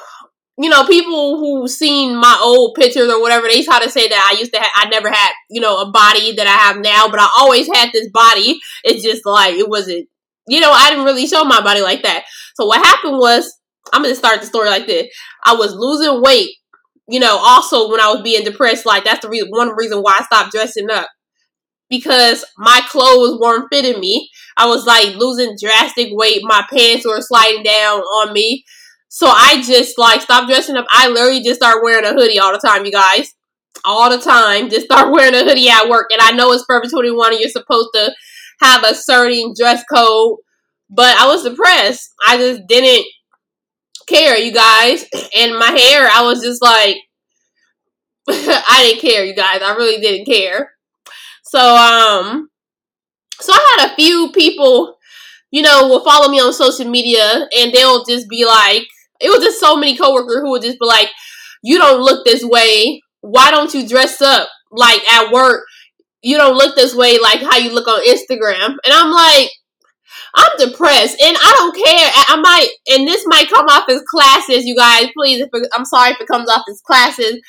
you 0.57 0.71
know, 0.71 0.87
people 0.87 1.39
who 1.39 1.67
seen 1.67 2.17
my 2.17 2.39
old 2.41 2.77
pictures 2.77 3.11
or 3.11 3.21
whatever, 3.21 3.49
they 3.49 3.65
try 3.65 3.83
to 3.83 3.91
say 3.91 4.09
that 4.09 4.31
I 4.33 4.39
used 4.39 4.53
to 4.53 4.61
have, 4.61 4.71
I 4.77 4.89
never 4.89 5.11
had, 5.11 5.33
you 5.51 5.61
know, 5.61 5.81
a 5.81 5.91
body 5.91 6.33
that 6.37 6.47
I 6.47 6.51
have 6.51 6.77
now, 6.77 7.09
but 7.09 7.21
I 7.21 7.29
always 7.39 7.67
had 7.75 7.91
this 7.93 8.09
body. 8.11 8.61
It's 8.85 9.03
just 9.03 9.27
like, 9.27 9.55
it 9.55 9.69
wasn't 9.69 10.09
you 10.49 10.61
know, 10.61 10.73
I 10.73 10.91
didn't 10.91 11.05
really 11.05 11.27
show 11.27 11.45
my 11.45 11.61
body 11.61 11.81
like 11.81 12.03
that. 12.03 12.25
So 12.55 12.67
what 12.67 12.85
happened 12.85 13.19
was, 13.19 13.59
I'm 13.93 14.03
gonna 14.03 14.15
start 14.15 14.41
the 14.41 14.47
story 14.47 14.69
like 14.69 14.87
this. 14.87 15.09
I 15.45 15.55
was 15.55 15.75
losing 15.75 16.23
weight, 16.23 16.51
you 17.09 17.21
know, 17.21 17.37
also 17.39 17.91
when 17.91 18.01
I 18.01 18.13
was 18.13 18.23
being 18.23 18.45
depressed, 18.45 18.87
like 18.87 19.05
that's 19.05 19.21
the 19.21 19.29
reason 19.29 19.49
one 19.51 19.75
reason 19.77 19.99
why 20.01 20.19
I 20.21 20.25
stopped 20.25 20.53
dressing 20.53 20.91
up. 20.91 21.09
Because 21.91 22.45
my 22.57 22.81
clothes 22.89 23.39
weren't 23.41 23.69
fitting 23.71 24.01
me. 24.01 24.31
I 24.57 24.67
was 24.67 24.87
like 24.87 25.17
losing 25.17 25.57
drastic 25.63 26.09
weight. 26.13 26.41
My 26.43 26.65
pants 26.73 27.07
were 27.07 27.21
sliding 27.21 27.63
down 27.63 28.01
on 28.01 28.33
me. 28.33 28.65
So 29.09 29.27
I 29.29 29.63
just 29.63 29.99
like 29.99 30.23
stopped 30.23 30.49
dressing 30.49 30.77
up. 30.77 30.87
I 30.91 31.09
literally 31.09 31.43
just 31.43 31.61
start 31.61 31.85
wearing 31.85 32.05
a 32.05 32.13
hoodie 32.15 32.39
all 32.39 32.53
the 32.53 32.67
time, 32.67 32.85
you 32.85 32.91
guys. 32.91 33.35
All 33.85 34.11
the 34.11 34.19
time. 34.19 34.71
Just 34.71 34.87
start 34.87 35.13
wearing 35.13 35.35
a 35.35 35.45
hoodie 35.45 35.69
at 35.69 35.89
work. 35.89 36.11
And 36.11 36.21
I 36.23 36.33
know 36.33 36.53
it's 36.53 36.65
Forever 36.65 36.87
21 36.91 37.33
and 37.33 37.41
you're 37.41 37.51
supposed 37.51 37.91
to 37.95 38.13
have 38.61 38.85
a 38.85 38.95
certain 38.95 39.55
dress 39.59 39.85
code, 39.93 40.39
but 40.91 41.17
I 41.17 41.27
was 41.27 41.45
depressed. 41.45 42.13
I 42.27 42.37
just 42.37 42.63
didn't 42.67 43.07
care, 44.07 44.37
you 44.37 44.53
guys. 44.53 45.05
And 45.37 45.59
my 45.59 45.71
hair, 45.71 46.09
I 46.13 46.23
was 46.23 46.43
just 46.43 46.63
like, 46.63 46.97
I 48.29 48.81
didn't 48.83 49.01
care, 49.01 49.25
you 49.25 49.35
guys. 49.35 49.61
I 49.63 49.75
really 49.75 50.01
didn't 50.01 50.27
care. 50.27 50.73
So, 51.45 51.59
um, 51.61 52.49
so 53.41 53.53
I 53.53 53.77
had 53.79 53.91
a 53.91 53.95
few 53.95 54.31
people, 54.33 54.97
you 55.51 55.63
know, 55.63 55.89
will 55.89 56.05
follow 56.05 56.29
me 56.29 56.41
on 56.41 56.53
social 56.53 56.89
media 56.89 57.49
and 57.57 57.73
they'll 57.73 58.05
just 58.05 58.29
be 58.29 58.45
like, 58.45 58.87
it 59.21 59.29
was 59.29 59.43
just 59.43 59.61
so 59.61 59.77
many 59.77 59.97
coworkers 59.97 60.41
who 60.43 60.51
would 60.51 60.63
just 60.63 60.79
be 60.79 60.87
like, 60.87 61.09
you 61.63 61.79
don't 61.79 62.03
look 62.03 62.25
this 62.25 62.45
way. 62.45 63.03
Why 63.21 63.51
don't 63.51 63.73
you 63.73 63.89
dress 63.89 64.21
up 64.21 64.49
like 64.71 65.01
at 65.13 65.33
work? 65.33 65.65
You 66.25 66.39
don't 66.39 66.57
look 66.57 66.75
this 66.75 66.95
way 66.95 67.19
like 67.21 67.41
how 67.41 67.59
you 67.59 67.73
look 67.73 67.87
on 67.87 68.05
Instagram. 68.07 68.77
And 68.85 68.93
I'm 68.93 69.13
like, 69.13 69.51
I'm 70.35 70.57
depressed 70.59 71.21
and 71.23 71.37
I 71.37 71.55
don't 71.59 71.77
care. 71.77 72.11
I 72.29 72.41
might, 72.41 72.69
and 72.97 73.07
this 73.07 73.25
might 73.27 73.51
come 73.51 73.67
off 73.67 73.89
as 73.89 74.03
classes, 74.11 74.65
you 74.65 74.75
guys. 74.75 75.09
Please, 75.17 75.43
it, 75.43 75.51
I'm 75.75 75.85
sorry 75.85 76.13
if 76.13 76.21
it 76.21 76.27
comes 76.27 76.51
off 76.51 76.65
as 76.69 76.81
classes, 76.81 77.41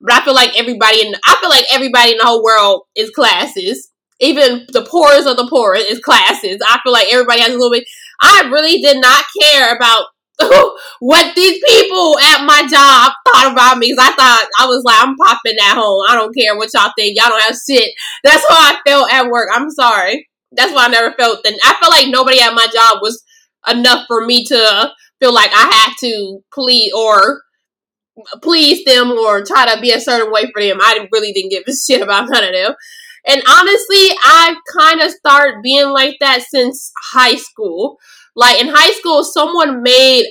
but 0.00 0.14
I 0.14 0.24
feel 0.24 0.34
like 0.34 0.58
everybody 0.58 1.06
in, 1.06 1.14
I 1.26 1.36
feel 1.40 1.50
like 1.50 1.64
everybody 1.72 2.12
in 2.12 2.18
the 2.18 2.24
whole 2.24 2.44
world 2.44 2.82
is 2.94 3.10
classes. 3.10 3.90
Even 4.20 4.66
the 4.72 4.86
poorest 4.88 5.26
of 5.26 5.36
the 5.36 5.48
poorest 5.48 5.90
is 5.90 5.98
classes. 5.98 6.60
I 6.66 6.78
feel 6.84 6.92
like 6.92 7.08
everybody 7.10 7.40
has 7.40 7.50
a 7.50 7.56
little 7.56 7.72
bit. 7.72 7.84
I 8.22 8.48
really 8.52 8.80
did 8.80 9.00
not 9.00 9.24
care 9.40 9.74
about 9.74 10.04
what 11.00 11.34
these 11.34 11.62
people 11.66 12.18
at 12.18 12.44
my 12.44 12.62
job 12.62 13.12
thought 13.24 13.52
about 13.52 13.78
me 13.78 13.92
because 13.92 14.10
I 14.10 14.14
thought 14.14 14.46
I 14.58 14.66
was 14.66 14.82
like, 14.84 14.96
I'm 15.00 15.16
popping 15.16 15.56
at 15.60 15.74
home. 15.74 16.04
I 16.08 16.14
don't 16.14 16.34
care 16.34 16.56
what 16.56 16.70
y'all 16.74 16.92
think. 16.96 17.16
Y'all 17.16 17.28
don't 17.28 17.42
have 17.42 17.56
shit. 17.56 17.90
That's 18.24 18.44
how 18.48 18.56
I 18.56 18.76
felt 18.86 19.12
at 19.12 19.30
work. 19.30 19.48
I'm 19.52 19.70
sorry. 19.70 20.28
That's 20.52 20.72
why 20.72 20.86
I 20.86 20.88
never 20.88 21.14
felt 21.18 21.42
that. 21.44 21.58
I 21.64 21.74
felt 21.80 21.92
like 21.92 22.08
nobody 22.08 22.40
at 22.40 22.54
my 22.54 22.66
job 22.66 22.98
was 23.00 23.22
enough 23.68 24.06
for 24.08 24.24
me 24.24 24.44
to 24.46 24.90
feel 25.20 25.34
like 25.34 25.50
I 25.52 25.70
had 25.72 25.94
to 26.00 26.40
please 26.52 26.92
or 26.92 27.42
please 28.42 28.84
them 28.84 29.12
or 29.12 29.44
try 29.44 29.72
to 29.72 29.80
be 29.80 29.92
a 29.92 30.00
certain 30.00 30.32
way 30.32 30.50
for 30.52 30.62
them. 30.62 30.78
I 30.80 31.06
really 31.12 31.32
didn't 31.32 31.50
give 31.50 31.64
a 31.66 31.72
shit 31.86 32.02
about 32.02 32.28
none 32.28 32.44
of 32.44 32.52
them. 32.52 32.74
And 33.26 33.42
honestly, 33.48 34.08
I've 34.24 34.56
kind 34.76 35.02
of 35.02 35.10
started 35.10 35.62
being 35.62 35.90
like 35.90 36.16
that 36.20 36.42
since 36.42 36.90
high 37.12 37.36
school. 37.36 37.98
Like 38.36 38.60
in 38.60 38.68
high 38.68 38.92
school, 38.92 39.24
someone 39.24 39.82
made 39.82 40.26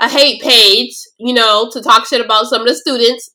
a 0.00 0.08
hate 0.08 0.40
page, 0.42 0.94
you 1.18 1.34
know, 1.34 1.70
to 1.72 1.82
talk 1.82 2.06
shit 2.06 2.24
about 2.24 2.46
some 2.46 2.62
of 2.62 2.68
the 2.68 2.74
students. 2.74 3.30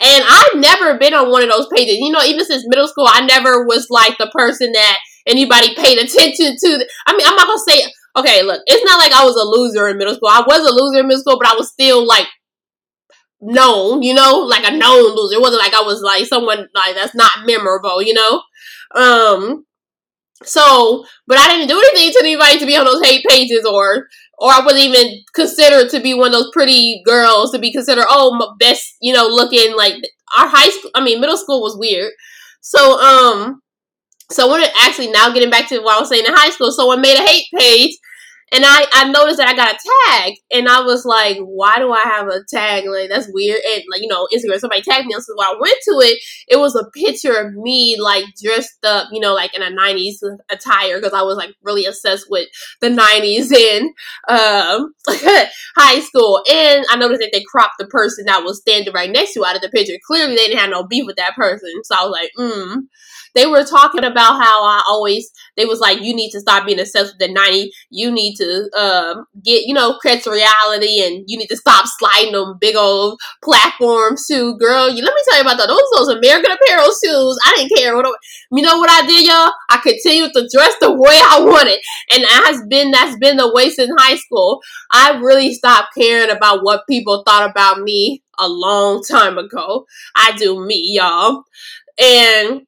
And 0.00 0.24
I've 0.26 0.56
never 0.56 0.98
been 0.98 1.14
on 1.14 1.30
one 1.30 1.42
of 1.42 1.50
those 1.50 1.68
pages. 1.74 1.96
You 1.98 2.10
know, 2.10 2.22
even 2.22 2.44
since 2.44 2.64
middle 2.66 2.88
school, 2.88 3.06
I 3.08 3.24
never 3.24 3.64
was 3.64 3.86
like 3.90 4.18
the 4.18 4.30
person 4.34 4.72
that 4.72 4.98
anybody 5.26 5.74
paid 5.74 5.98
attention 5.98 6.56
to. 6.58 6.86
I 7.06 7.16
mean, 7.16 7.26
I'm 7.26 7.36
not 7.36 7.46
gonna 7.46 7.58
say, 7.66 7.92
okay, 8.16 8.42
look, 8.42 8.62
it's 8.66 8.84
not 8.84 8.98
like 8.98 9.12
I 9.12 9.24
was 9.24 9.36
a 9.36 9.44
loser 9.44 9.88
in 9.88 9.98
middle 9.98 10.14
school. 10.14 10.28
I 10.28 10.44
was 10.46 10.60
a 10.60 10.74
loser 10.74 11.00
in 11.00 11.08
middle 11.08 11.20
school, 11.20 11.38
but 11.38 11.52
I 11.52 11.56
was 11.56 11.70
still 11.70 12.06
like 12.06 12.26
known, 13.40 14.02
you 14.02 14.14
know, 14.14 14.38
like 14.38 14.66
a 14.66 14.76
known 14.76 15.14
loser. 15.14 15.36
It 15.36 15.40
wasn't 15.40 15.62
like 15.62 15.74
I 15.74 15.82
was 15.82 16.00
like 16.00 16.26
someone 16.26 16.68
like 16.74 16.94
that's 16.94 17.14
not 17.14 17.46
memorable, 17.46 18.02
you 18.02 18.14
know. 18.14 18.42
Um, 18.94 19.66
so, 20.44 21.04
but 21.26 21.38
I 21.38 21.48
didn't 21.48 21.68
do 21.68 21.78
anything 21.78 22.12
to 22.12 22.18
anybody 22.20 22.58
to 22.58 22.66
be 22.66 22.76
on 22.76 22.84
those 22.84 23.02
hate 23.04 23.24
pages 23.28 23.64
or 23.64 24.08
or 24.38 24.50
I 24.50 24.60
wasn't 24.64 24.82
even 24.82 25.20
considered 25.34 25.90
to 25.90 26.00
be 26.00 26.14
one 26.14 26.28
of 26.28 26.32
those 26.32 26.50
pretty 26.52 27.02
girls 27.04 27.52
to 27.52 27.58
be 27.58 27.72
considered 27.72 28.06
oh 28.08 28.54
best 28.58 28.96
you 29.00 29.12
know 29.12 29.26
looking 29.28 29.76
like 29.76 29.94
our 30.38 30.48
high 30.48 30.70
school 30.70 30.90
I 30.94 31.02
mean 31.04 31.20
middle 31.20 31.36
school 31.36 31.62
was 31.62 31.76
weird. 31.76 32.12
So 32.60 32.98
um 33.00 33.62
so 34.30 34.50
when 34.50 34.62
it 34.62 34.70
actually 34.80 35.10
now 35.10 35.32
getting 35.32 35.50
back 35.50 35.68
to 35.68 35.80
what 35.80 35.96
I 35.96 36.00
was 36.00 36.08
saying 36.08 36.24
in 36.26 36.32
high 36.34 36.50
school 36.50 36.72
someone 36.72 37.00
made 37.00 37.18
a 37.18 37.26
hate 37.26 37.46
page 37.58 37.96
and 38.52 38.64
I, 38.66 38.86
I 38.92 39.10
noticed 39.10 39.38
that 39.38 39.48
I 39.48 39.54
got 39.54 39.74
a 39.74 39.78
tag, 40.08 40.34
and 40.52 40.68
I 40.68 40.82
was 40.82 41.04
like, 41.06 41.38
why 41.38 41.78
do 41.78 41.90
I 41.90 42.02
have 42.02 42.28
a 42.28 42.40
tag? 42.48 42.84
Like, 42.86 43.08
that's 43.08 43.28
weird. 43.32 43.60
And, 43.64 43.82
like, 43.90 44.02
you 44.02 44.08
know, 44.08 44.28
Instagram, 44.32 44.58
somebody 44.58 44.82
tagged 44.82 45.06
me. 45.06 45.14
So 45.14 45.34
when 45.34 45.46
I 45.46 45.54
went 45.58 45.78
to 45.84 45.90
it, 46.00 46.22
it 46.48 46.56
was 46.56 46.76
a 46.76 46.90
picture 46.90 47.32
of 47.34 47.54
me, 47.54 47.96
like, 47.98 48.24
dressed 48.42 48.84
up, 48.84 49.08
you 49.10 49.20
know, 49.20 49.34
like 49.34 49.54
in 49.56 49.62
a 49.62 49.70
90s 49.70 50.38
attire, 50.50 50.98
because 51.00 51.14
I 51.14 51.22
was, 51.22 51.36
like, 51.36 51.54
really 51.62 51.86
obsessed 51.86 52.26
with 52.28 52.48
the 52.80 52.90
90s 52.90 53.52
in 53.52 53.94
um, 54.28 54.94
high 55.76 56.00
school. 56.00 56.42
And 56.50 56.84
I 56.90 56.96
noticed 56.96 57.20
that 57.22 57.30
they 57.32 57.44
cropped 57.50 57.78
the 57.78 57.86
person 57.86 58.26
that 58.26 58.44
was 58.44 58.60
standing 58.60 58.92
right 58.92 59.10
next 59.10 59.32
to 59.34 59.44
out 59.46 59.56
of 59.56 59.62
the 59.62 59.70
picture. 59.70 59.94
Clearly, 60.06 60.36
they 60.36 60.48
didn't 60.48 60.60
have 60.60 60.70
no 60.70 60.84
beef 60.84 61.06
with 61.06 61.16
that 61.16 61.34
person. 61.36 61.70
So 61.84 61.94
I 61.96 62.04
was 62.04 62.12
like, 62.12 62.30
hmm 62.36 62.80
they 63.34 63.46
were 63.46 63.64
talking 63.64 64.04
about 64.04 64.42
how 64.42 64.64
I 64.64 64.82
always 64.88 65.30
they 65.56 65.64
was 65.64 65.80
like 65.80 66.00
you 66.00 66.14
need 66.14 66.30
to 66.30 66.40
stop 66.40 66.66
being 66.66 66.80
obsessed 66.80 67.14
with 67.14 67.28
the 67.28 67.32
90 67.32 67.70
you 67.90 68.10
need 68.10 68.36
to 68.36 68.70
um, 68.78 69.26
get 69.42 69.66
you 69.66 69.74
know 69.74 69.98
catch 70.04 70.26
reality 70.26 71.00
and 71.04 71.24
you 71.26 71.38
need 71.38 71.48
to 71.48 71.56
stop 71.56 71.86
sliding 71.86 72.32
them 72.32 72.56
big 72.60 72.76
old 72.76 73.18
platform 73.42 74.16
shoes 74.16 74.56
girl 74.58 74.88
you 74.88 75.02
let 75.02 75.14
me 75.14 75.22
tell 75.28 75.36
you 75.36 75.42
about 75.42 75.58
that 75.58 75.68
those 75.68 75.82
those 75.94 76.16
American 76.16 76.52
Apparel 76.52 76.86
shoes. 76.86 77.38
I 77.44 77.54
didn't 77.56 77.76
care 77.76 77.96
what 77.96 78.06
you 78.50 78.62
know 78.62 78.78
what 78.78 78.90
I 78.90 79.06
did 79.06 79.26
y'all? 79.26 79.52
I 79.70 79.78
continued 79.82 80.32
to 80.34 80.48
dress 80.52 80.74
the 80.80 80.92
way 80.92 81.18
I 81.22 81.40
wanted. 81.40 81.80
And 82.10 82.22
that 82.22 82.44
has 82.46 82.62
been 82.68 82.90
that's 82.90 83.16
been 83.18 83.36
the 83.36 83.52
way 83.52 83.70
since 83.70 83.90
high 83.98 84.16
school. 84.16 84.60
I 84.92 85.18
really 85.22 85.54
stopped 85.54 85.94
caring 85.96 86.30
about 86.30 86.62
what 86.62 86.86
people 86.88 87.22
thought 87.26 87.50
about 87.50 87.80
me 87.80 88.22
a 88.38 88.48
long 88.48 89.02
time 89.02 89.38
ago. 89.38 89.86
I 90.14 90.32
do 90.36 90.64
me 90.64 90.82
y'all. 90.94 91.44
And 91.98 92.62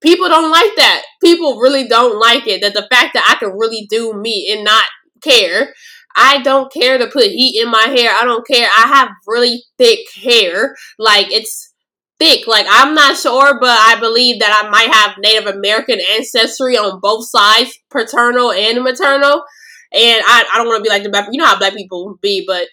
people 0.00 0.28
don't 0.28 0.50
like 0.50 0.76
that. 0.76 1.02
People 1.22 1.58
really 1.58 1.88
don't 1.88 2.18
like 2.18 2.46
it. 2.46 2.60
That 2.62 2.74
the 2.74 2.88
fact 2.90 3.14
that 3.14 3.24
I 3.28 3.38
can 3.38 3.56
really 3.56 3.86
do 3.88 4.14
me 4.14 4.48
and 4.52 4.64
not 4.64 4.84
care. 5.22 5.74
I 6.16 6.42
don't 6.42 6.72
care 6.72 6.98
to 6.98 7.06
put 7.06 7.26
heat 7.26 7.62
in 7.62 7.70
my 7.70 7.94
hair. 7.96 8.10
I 8.12 8.24
don't 8.24 8.46
care. 8.46 8.68
I 8.68 8.88
have 8.88 9.08
really 9.26 9.62
thick 9.78 10.00
hair. 10.14 10.74
Like 10.98 11.30
it's 11.30 11.72
thick. 12.18 12.46
Like 12.46 12.66
I'm 12.68 12.94
not 12.94 13.16
sure, 13.16 13.58
but 13.60 13.70
I 13.70 13.98
believe 14.00 14.40
that 14.40 14.62
I 14.64 14.68
might 14.68 14.92
have 14.92 15.16
Native 15.18 15.54
American 15.54 16.00
ancestry 16.16 16.76
on 16.76 17.00
both 17.00 17.28
sides, 17.28 17.78
paternal 17.90 18.52
and 18.52 18.82
maternal. 18.82 19.44
And 19.92 20.22
I, 20.26 20.44
I 20.52 20.58
don't 20.58 20.66
want 20.66 20.84
to 20.84 20.88
be 20.88 20.90
like 20.90 21.02
the 21.02 21.08
black. 21.08 21.28
You 21.30 21.38
know 21.38 21.46
how 21.46 21.58
black 21.58 21.74
people 21.74 22.18
be, 22.20 22.44
but 22.46 22.66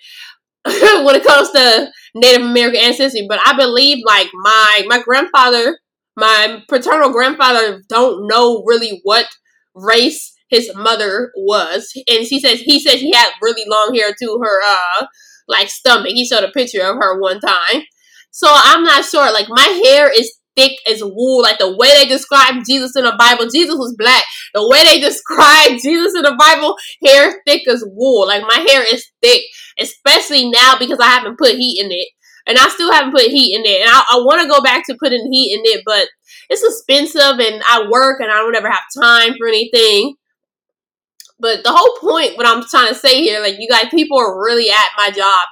when 0.65 1.15
it 1.15 1.23
comes 1.23 1.51
to 1.51 1.91
Native 2.15 2.41
American 2.41 2.81
ancestry, 2.81 3.25
but 3.29 3.39
I 3.45 3.55
believe 3.55 4.03
like 4.05 4.29
my 4.33 4.83
my 4.87 5.01
grandfather 5.01 5.77
my 6.15 6.61
paternal 6.67 7.11
grandfather 7.11 7.81
don't 7.89 8.27
know 8.27 8.63
really 8.65 9.01
what 9.03 9.27
race 9.73 10.33
his 10.49 10.71
mother 10.75 11.31
was, 11.35 11.91
and 12.07 12.25
she 12.25 12.39
says 12.39 12.61
he 12.61 12.79
said 12.79 12.97
he 12.99 13.13
had 13.13 13.31
really 13.41 13.63
long 13.67 13.93
hair 13.95 14.13
to 14.19 14.39
her 14.43 14.61
uh 14.65 15.07
like 15.47 15.69
stomach. 15.69 16.07
He 16.07 16.25
showed 16.25 16.43
a 16.43 16.51
picture 16.51 16.81
of 16.81 16.95
her 16.95 17.19
one 17.19 17.39
time, 17.39 17.83
so 18.31 18.47
I'm 18.49 18.83
not 18.83 19.05
sure. 19.05 19.31
Like 19.33 19.47
my 19.49 19.81
hair 19.85 20.11
is 20.11 20.31
thick 20.55 20.73
as 20.87 21.03
wool. 21.03 21.41
Like 21.41 21.59
the 21.59 21.75
way 21.75 21.89
they 21.95 22.05
describe 22.05 22.63
Jesus 22.67 22.95
in 22.95 23.03
the 23.03 23.15
Bible, 23.17 23.47
Jesus 23.49 23.75
was 23.75 23.95
black. 23.97 24.23
The 24.53 24.67
way 24.67 24.83
they 24.83 24.99
describe 25.07 25.79
Jesus 25.81 26.15
in 26.15 26.23
the 26.23 26.35
Bible, 26.37 26.75
hair 27.05 27.41
thick 27.45 27.67
as 27.67 27.83
wool. 27.85 28.27
Like 28.27 28.43
my 28.43 28.65
hair 28.69 28.83
is 28.83 29.05
thick, 29.21 29.41
especially 29.79 30.49
now 30.49 30.75
because 30.79 30.99
I 30.99 31.07
haven't 31.07 31.37
put 31.37 31.55
heat 31.55 31.83
in 31.83 31.91
it 31.91 32.07
and 32.47 32.57
I 32.57 32.67
still 32.69 32.91
haven't 32.91 33.11
put 33.11 33.23
heat 33.23 33.55
in 33.55 33.63
it. 33.65 33.81
And 33.81 33.89
I, 33.89 34.03
I 34.13 34.17
want 34.17 34.41
to 34.41 34.47
go 34.47 34.61
back 34.61 34.85
to 34.85 34.97
putting 34.99 35.31
heat 35.31 35.53
in 35.53 35.61
it, 35.63 35.83
but 35.85 36.07
it's 36.49 36.63
expensive, 36.63 37.39
and 37.39 37.61
I 37.67 37.87
work, 37.89 38.21
and 38.21 38.31
I 38.31 38.35
don't 38.35 38.55
ever 38.55 38.69
have 38.69 38.83
time 39.01 39.33
for 39.37 39.47
anything. 39.47 40.15
But 41.39 41.63
the 41.63 41.71
whole 41.71 41.97
point, 41.99 42.37
what 42.37 42.47
I'm 42.47 42.63
trying 42.63 42.89
to 42.89 42.95
say 42.95 43.21
here, 43.21 43.41
like 43.41 43.55
you 43.59 43.67
guys, 43.69 43.87
people 43.91 44.17
are 44.17 44.41
really 44.43 44.69
at 44.69 44.89
my 44.97 45.11
job 45.11 45.47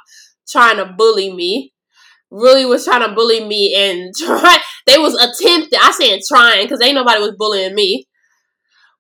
trying 0.47 0.77
to 0.77 0.93
bully 0.97 1.33
me. 1.33 1.73
Really 2.31 2.65
was 2.65 2.85
trying 2.85 3.07
to 3.07 3.13
bully 3.13 3.43
me 3.45 3.75
and 3.75 4.13
try. 4.17 4.57
They 4.88 4.97
was 4.97 5.15
attempting. 5.15 5.79
I 5.81 5.91
saying 5.91 6.21
trying 6.27 6.65
because 6.65 6.81
ain't 6.81 6.95
nobody 6.95 7.19
was 7.19 7.35
bullying 7.38 7.75
me 7.75 8.07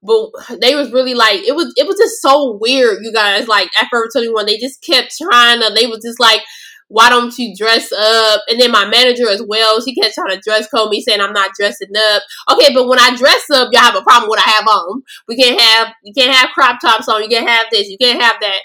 but 0.03 0.29
they 0.59 0.75
was 0.75 0.91
really 0.91 1.13
like 1.13 1.39
it 1.47 1.55
was 1.55 1.73
it 1.77 1.87
was 1.87 1.95
just 1.97 2.21
so 2.21 2.57
weird 2.59 2.99
you 3.01 3.13
guys 3.13 3.47
like 3.47 3.69
at 3.81 3.87
Forever 3.89 4.09
21 4.13 4.45
they 4.45 4.57
just 4.57 4.83
kept 4.83 5.15
trying 5.17 5.61
to 5.61 5.71
they 5.73 5.87
was 5.87 5.99
just 6.03 6.19
like 6.19 6.41
why 6.89 7.09
don't 7.09 7.37
you 7.37 7.55
dress 7.55 7.91
up? 7.91 8.41
And 8.47 8.59
then 8.59 8.71
my 8.71 8.85
manager 8.85 9.29
as 9.29 9.41
well, 9.47 9.81
she 9.81 9.95
kept 9.95 10.13
trying 10.13 10.35
to 10.35 10.41
dress 10.43 10.67
code 10.67 10.89
me 10.89 11.01
saying 11.01 11.21
I'm 11.21 11.33
not 11.33 11.51
dressing 11.59 11.89
up. 11.95 12.23
Okay, 12.51 12.73
but 12.73 12.87
when 12.87 12.99
I 12.99 13.15
dress 13.15 13.49
up, 13.51 13.69
y'all 13.71 13.81
have 13.81 13.95
a 13.95 14.01
problem 14.01 14.29
with 14.29 14.37
what 14.37 14.47
I 14.47 14.51
have 14.51 14.67
on. 14.67 15.01
We 15.27 15.35
can't 15.35 15.59
have 15.59 15.93
you 16.03 16.13
can't 16.13 16.35
have 16.35 16.51
crop 16.51 16.79
tops 16.79 17.07
on, 17.07 17.23
you 17.23 17.29
can't 17.29 17.49
have 17.49 17.67
this, 17.71 17.89
you 17.89 17.97
can't 17.99 18.21
have 18.21 18.35
that. 18.41 18.59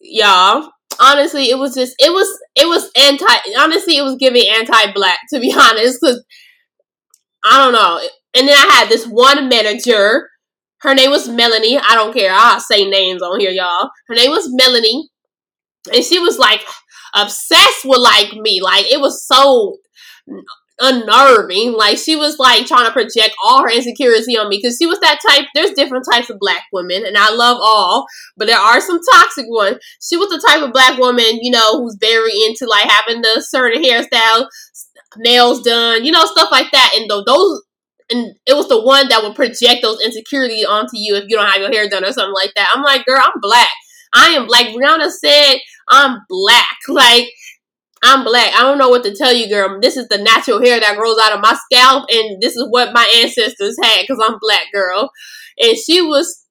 Y'all. 0.00 0.70
Honestly, 0.98 1.50
it 1.50 1.58
was 1.58 1.74
just 1.74 1.94
it 1.98 2.10
was 2.10 2.26
it 2.54 2.66
was 2.66 2.90
anti 2.96 3.26
honestly 3.58 3.98
it 3.98 4.02
was 4.02 4.16
giving 4.16 4.48
anti 4.48 4.92
black 4.92 5.18
to 5.30 5.40
be 5.40 5.52
honest, 5.58 5.98
because 6.00 6.24
I 7.44 7.58
don't 7.58 7.72
know. 7.72 8.00
And 8.36 8.48
then 8.48 8.56
I 8.56 8.72
had 8.74 8.88
this 8.88 9.06
one 9.06 9.48
manager. 9.48 10.28
Her 10.80 10.94
name 10.94 11.10
was 11.10 11.28
Melanie. 11.28 11.78
I 11.78 11.94
don't 11.94 12.12
care. 12.12 12.30
I'll 12.32 12.60
say 12.60 12.88
names 12.88 13.22
on 13.22 13.40
here, 13.40 13.50
y'all. 13.50 13.88
Her 14.08 14.14
name 14.14 14.30
was 14.30 14.48
Melanie. 14.52 15.08
And 15.92 16.04
she 16.04 16.18
was 16.18 16.38
like, 16.38 16.60
obsessed 17.14 17.84
with 17.84 18.00
like 18.00 18.32
me. 18.34 18.60
Like 18.62 18.86
it 18.86 19.00
was 19.00 19.26
so 19.26 19.78
unnerving. 20.78 21.72
Like 21.72 21.98
she 21.98 22.16
was 22.16 22.38
like 22.38 22.66
trying 22.66 22.86
to 22.86 22.92
project 22.92 23.34
all 23.42 23.62
her 23.62 23.70
insecurity 23.70 24.36
on 24.36 24.48
me 24.48 24.58
because 24.60 24.76
she 24.76 24.86
was 24.86 25.00
that 25.00 25.20
type. 25.26 25.46
There's 25.54 25.70
different 25.70 26.06
types 26.10 26.30
of 26.30 26.38
black 26.38 26.64
women, 26.72 27.04
and 27.06 27.16
I 27.16 27.32
love 27.32 27.58
all, 27.60 28.06
but 28.36 28.46
there 28.46 28.58
are 28.58 28.80
some 28.80 29.00
toxic 29.12 29.46
ones. 29.48 29.78
She 30.02 30.16
was 30.16 30.28
the 30.28 30.42
type 30.46 30.62
of 30.62 30.72
black 30.72 30.98
woman, 30.98 31.38
you 31.40 31.50
know, 31.50 31.78
who's 31.78 31.96
very 32.00 32.32
into 32.44 32.66
like 32.66 32.88
having 32.90 33.22
the 33.22 33.40
certain 33.46 33.82
hairstyle, 33.82 34.46
nails 35.16 35.62
done, 35.62 36.04
you 36.04 36.12
know, 36.12 36.24
stuff 36.24 36.50
like 36.50 36.70
that. 36.72 36.92
And 36.96 37.10
though 37.10 37.24
those. 37.24 37.62
And 38.08 38.36
it 38.46 38.54
was 38.54 38.68
the 38.68 38.80
one 38.80 39.08
that 39.08 39.24
would 39.24 39.34
project 39.34 39.82
those 39.82 40.00
insecurities 40.00 40.64
onto 40.64 40.92
you 40.94 41.16
if 41.16 41.24
you 41.26 41.34
don't 41.34 41.50
have 41.50 41.60
your 41.60 41.72
hair 41.72 41.88
done 41.88 42.04
or 42.04 42.12
something 42.12 42.32
like 42.40 42.52
that. 42.54 42.70
I'm 42.72 42.84
like, 42.84 43.04
girl, 43.04 43.20
I'm 43.20 43.40
black. 43.40 43.72
I 44.14 44.28
am 44.28 44.46
black. 44.46 44.66
Rihanna 44.66 45.10
said 45.10 45.56
I'm 45.88 46.20
black. 46.28 46.66
Like, 46.88 47.28
I'm 48.02 48.24
black. 48.24 48.52
I 48.54 48.62
don't 48.62 48.78
know 48.78 48.88
what 48.88 49.02
to 49.04 49.14
tell 49.14 49.32
you, 49.32 49.48
girl. 49.48 49.80
This 49.80 49.96
is 49.96 50.06
the 50.08 50.18
natural 50.18 50.62
hair 50.62 50.78
that 50.78 50.96
grows 50.96 51.18
out 51.20 51.32
of 51.32 51.40
my 51.40 51.56
scalp, 51.64 52.04
and 52.10 52.40
this 52.40 52.54
is 52.54 52.66
what 52.70 52.92
my 52.92 53.10
ancestors 53.22 53.76
had 53.82 54.02
because 54.02 54.22
I'm 54.22 54.38
black, 54.40 54.64
girl. 54.72 55.10
And 55.58 55.76
she 55.76 56.02
was, 56.02 56.44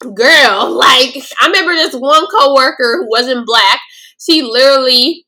girl, 0.00 0.70
like, 0.78 1.16
I 1.40 1.46
remember 1.46 1.74
this 1.74 1.94
one 1.94 2.26
coworker 2.28 2.98
who 2.98 3.10
wasn't 3.10 3.46
black. 3.46 3.80
She 4.18 4.42
literally 4.42 5.26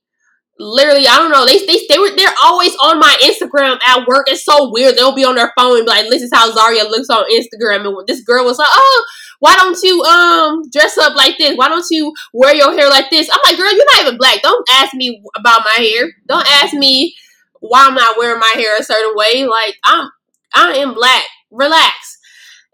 literally, 0.59 1.07
I 1.07 1.17
don't 1.17 1.33
know. 1.33 1.47
They 1.47 1.65
they 1.67 1.87
they 1.89 1.99
were 1.99 2.15
they're 2.17 2.35
always 2.43 2.75
on 2.77 2.99
my 2.99 3.17
Instagram 3.23 3.79
at 3.87 4.07
work. 4.07 4.27
It's 4.29 4.45
so 4.45 4.71
weird. 4.71 4.97
They'll 4.97 5.15
be 5.15 5.25
on 5.25 5.35
their 5.35 5.53
phone 5.59 5.79
and 5.79 5.87
be 5.87 5.91
like, 5.91 6.09
"This 6.11 6.23
is 6.23 6.31
how 6.33 6.51
Zarriah 6.53 6.89
looks 6.89 7.11
on 7.11 7.25
Instagram." 7.31 7.87
And 7.87 8.07
this 8.07 8.23
girl 8.23 8.45
was 8.45 8.59
like, 8.59 8.69
"Oh, 8.71 9.05
why 9.45 9.55
don't 9.57 9.77
you 9.83 10.03
um 10.05 10.63
dress 10.73 10.97
up 10.97 11.15
like 11.15 11.37
this? 11.37 11.55
Why 11.55 11.69
don't 11.69 11.85
you 11.91 12.15
wear 12.33 12.55
your 12.55 12.73
hair 12.73 12.89
like 12.89 13.11
this? 13.11 13.29
I'm 13.31 13.41
like, 13.45 13.59
girl, 13.59 13.71
you're 13.71 13.85
not 13.93 14.01
even 14.01 14.17
black. 14.17 14.41
Don't 14.41 14.67
ask 14.73 14.95
me 14.95 15.23
about 15.37 15.61
my 15.67 15.85
hair. 15.85 16.11
Don't 16.27 16.47
ask 16.63 16.73
me 16.73 17.15
why 17.61 17.85
I'm 17.87 17.95
not 17.95 18.17
wearing 18.17 18.41
my 18.41 18.55
hair 18.55 18.75
a 18.79 18.83
certain 18.83 19.13
way. 19.15 19.45
Like 19.45 19.77
I'm 19.85 20.09
I 20.55 20.79
am 20.79 20.95
black. 20.95 21.25
Relax. 21.51 22.19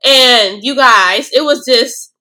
And 0.04 0.62
you 0.62 0.76
guys, 0.76 1.30
it 1.32 1.42
was 1.42 1.64
just 1.66 2.12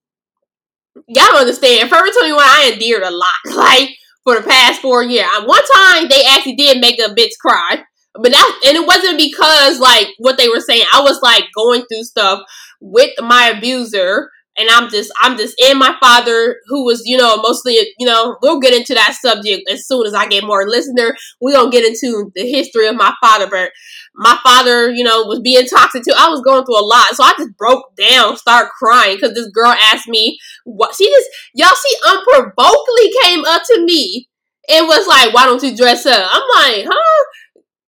y'all 1.08 1.38
understand. 1.38 1.88
Forever 1.88 2.08
21, 2.08 2.39
I 2.41 2.72
endeared 2.74 3.03
a 3.03 3.12
lot. 3.12 3.29
Like 3.56 3.89
for 4.24 4.34
the 4.34 4.50
past 4.50 4.82
four 4.82 5.03
years. 5.03 5.27
One 5.46 5.62
time 5.75 6.08
they 6.10 6.24
actually 6.27 6.56
did 6.56 6.82
make 6.82 7.00
a 7.00 7.13
bitch 7.13 7.38
cry. 7.39 7.84
But 8.15 8.32
that 8.32 8.62
and 8.65 8.77
it 8.77 8.88
wasn't 8.88 9.20
because 9.20 9.79
like 9.79 10.08
what 10.18 10.39
they 10.39 10.50
were 10.50 10.60
saying. 10.60 10.86
I 10.91 11.03
was 11.03 11.20
like 11.22 11.44
going 11.56 11.84
through 11.84 12.03
stuff 12.06 12.41
with 12.82 13.12
my 13.20 13.53
abuser 13.56 14.32
and 14.60 14.70
I'm 14.70 14.89
just 14.89 15.12
I'm 15.22 15.38
just 15.38 15.56
in 15.60 15.80
my 15.80 15.96
father 16.00 16.58
who 16.68 16.86
was 16.86 17.01
you 17.06 17.18
know 17.18 17.38
mostly 17.38 17.74
you 17.98 18.06
know 18.06 18.38
we'll 18.42 18.60
get 18.60 18.74
into 18.74 18.94
that 18.94 19.16
subject 19.20 19.70
as 19.70 19.88
soon 19.88 20.06
as 20.06 20.13
I 20.13 20.28
get 20.28 20.44
more 20.44 20.68
listener. 20.68 21.16
We 21.42 21.54
gonna 21.54 21.72
get 21.72 21.86
into 21.86 22.32
the 22.36 22.50
history 22.50 22.88
of 22.88 22.96
my 22.96 23.13
father 23.22 23.48
but 23.50 23.72
my 24.16 24.38
father 24.44 24.92
you 24.92 25.04
know 25.04 25.24
was 25.24 25.39
being 25.39 25.66
toxic 25.66 26.04
too. 26.04 26.13
I 26.18 26.30
was 26.30 26.42
going 26.42 26.66
through 26.66 26.80
a 26.80 26.86
lot 26.86 27.16
so 27.16 27.24
I 27.24 27.34
just 27.38 27.58
broke 27.58 27.96
down 27.96 28.38
start 28.38 28.70
crying 28.78 29.16
because 29.16 29.34
this 29.34 29.50
girl 29.51 29.74
asked 29.92 30.08
me 30.08 30.38
what 30.66 30.96
she 30.96 31.08
just 31.08 31.30
y'all 31.56 31.70
see 31.75 31.96
unprovokedly 32.08 33.13
came 33.24 33.46
up 33.46 33.63
to 33.66 33.86
me 33.86 34.28
and 34.70 34.88
was 34.88 35.08
like 35.08 35.34
why 35.34 35.46
don't 35.46 35.63
you 35.63 35.75
dress 35.75 36.06
up? 36.06 36.30
I'm 36.32 36.44
like 36.56 36.86
huh? 36.86 37.25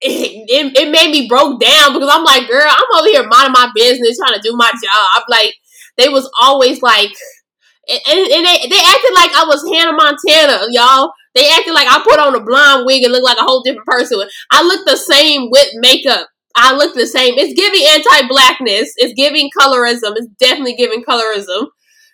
It, 0.02 0.50
it, 0.50 0.78
it 0.78 0.92
made 0.92 1.12
me 1.12 1.28
broke 1.28 1.60
down 1.60 1.94
because 1.94 2.10
I'm 2.12 2.24
like, 2.24 2.48
girl, 2.50 2.68
I'm 2.68 3.00
over 3.00 3.08
here 3.08 3.28
minding 3.28 3.54
my 3.54 3.72
business, 3.76 4.18
trying 4.18 4.34
to 4.34 4.42
do 4.42 4.56
my 4.56 4.70
job. 4.70 5.24
Like, 5.30 5.54
they 5.98 6.10
was 6.10 6.30
always 6.42 6.82
like, 6.82 7.12
and, 7.90 8.00
and 8.08 8.46
they, 8.46 8.68
they 8.70 8.80
acted 8.80 9.14
like 9.14 9.32
I 9.34 9.46
was 9.48 9.64
Hannah 9.74 9.94
Montana, 9.94 10.68
y'all. 10.72 11.12
They 11.34 11.50
acted 11.50 11.74
like 11.74 11.88
I 11.88 12.02
put 12.04 12.20
on 12.20 12.36
a 12.36 12.44
blonde 12.44 12.86
wig 12.86 13.04
and 13.04 13.12
looked 13.12 13.26
like 13.26 13.38
a 13.38 13.44
whole 13.44 13.64
different 13.64 13.88
person. 13.88 14.22
I 14.52 14.64
look 14.64 14.86
the 14.86 14.98
same 14.98 15.50
with 15.50 15.70
makeup. 15.76 16.28
I 16.56 16.76
look 16.76 16.94
the 16.94 17.08
same. 17.08 17.36
It's 17.38 17.54
giving 17.54 17.82
anti-blackness. 17.88 18.94
It's 18.98 19.14
giving 19.14 19.50
colorism. 19.58 20.14
It's 20.18 20.28
definitely 20.40 20.76
giving 20.76 21.04
colorism. 21.04 21.68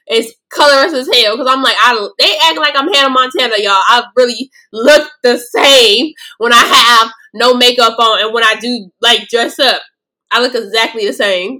It's 0.05 0.33
colorist 0.49 0.95
as 0.95 1.09
hell 1.11 1.35
because 1.35 1.51
I'm 1.51 1.61
like, 1.61 1.75
I 1.79 2.07
they 2.17 2.37
act 2.43 2.57
like 2.57 2.75
I'm 2.77 2.91
Hannah 2.93 3.09
Montana, 3.09 3.55
y'all. 3.57 3.73
I 3.73 4.03
really 4.15 4.49
look 4.71 5.09
the 5.21 5.37
same 5.37 6.13
when 6.37 6.53
I 6.53 6.57
have 6.57 7.11
no 7.33 7.55
makeup 7.55 7.99
on 7.99 8.21
and 8.21 8.33
when 8.33 8.43
I 8.43 8.55
do 8.55 8.89
like 9.01 9.27
dress 9.27 9.59
up. 9.59 9.81
I 10.31 10.41
look 10.41 10.55
exactly 10.55 11.05
the 11.05 11.13
same 11.13 11.59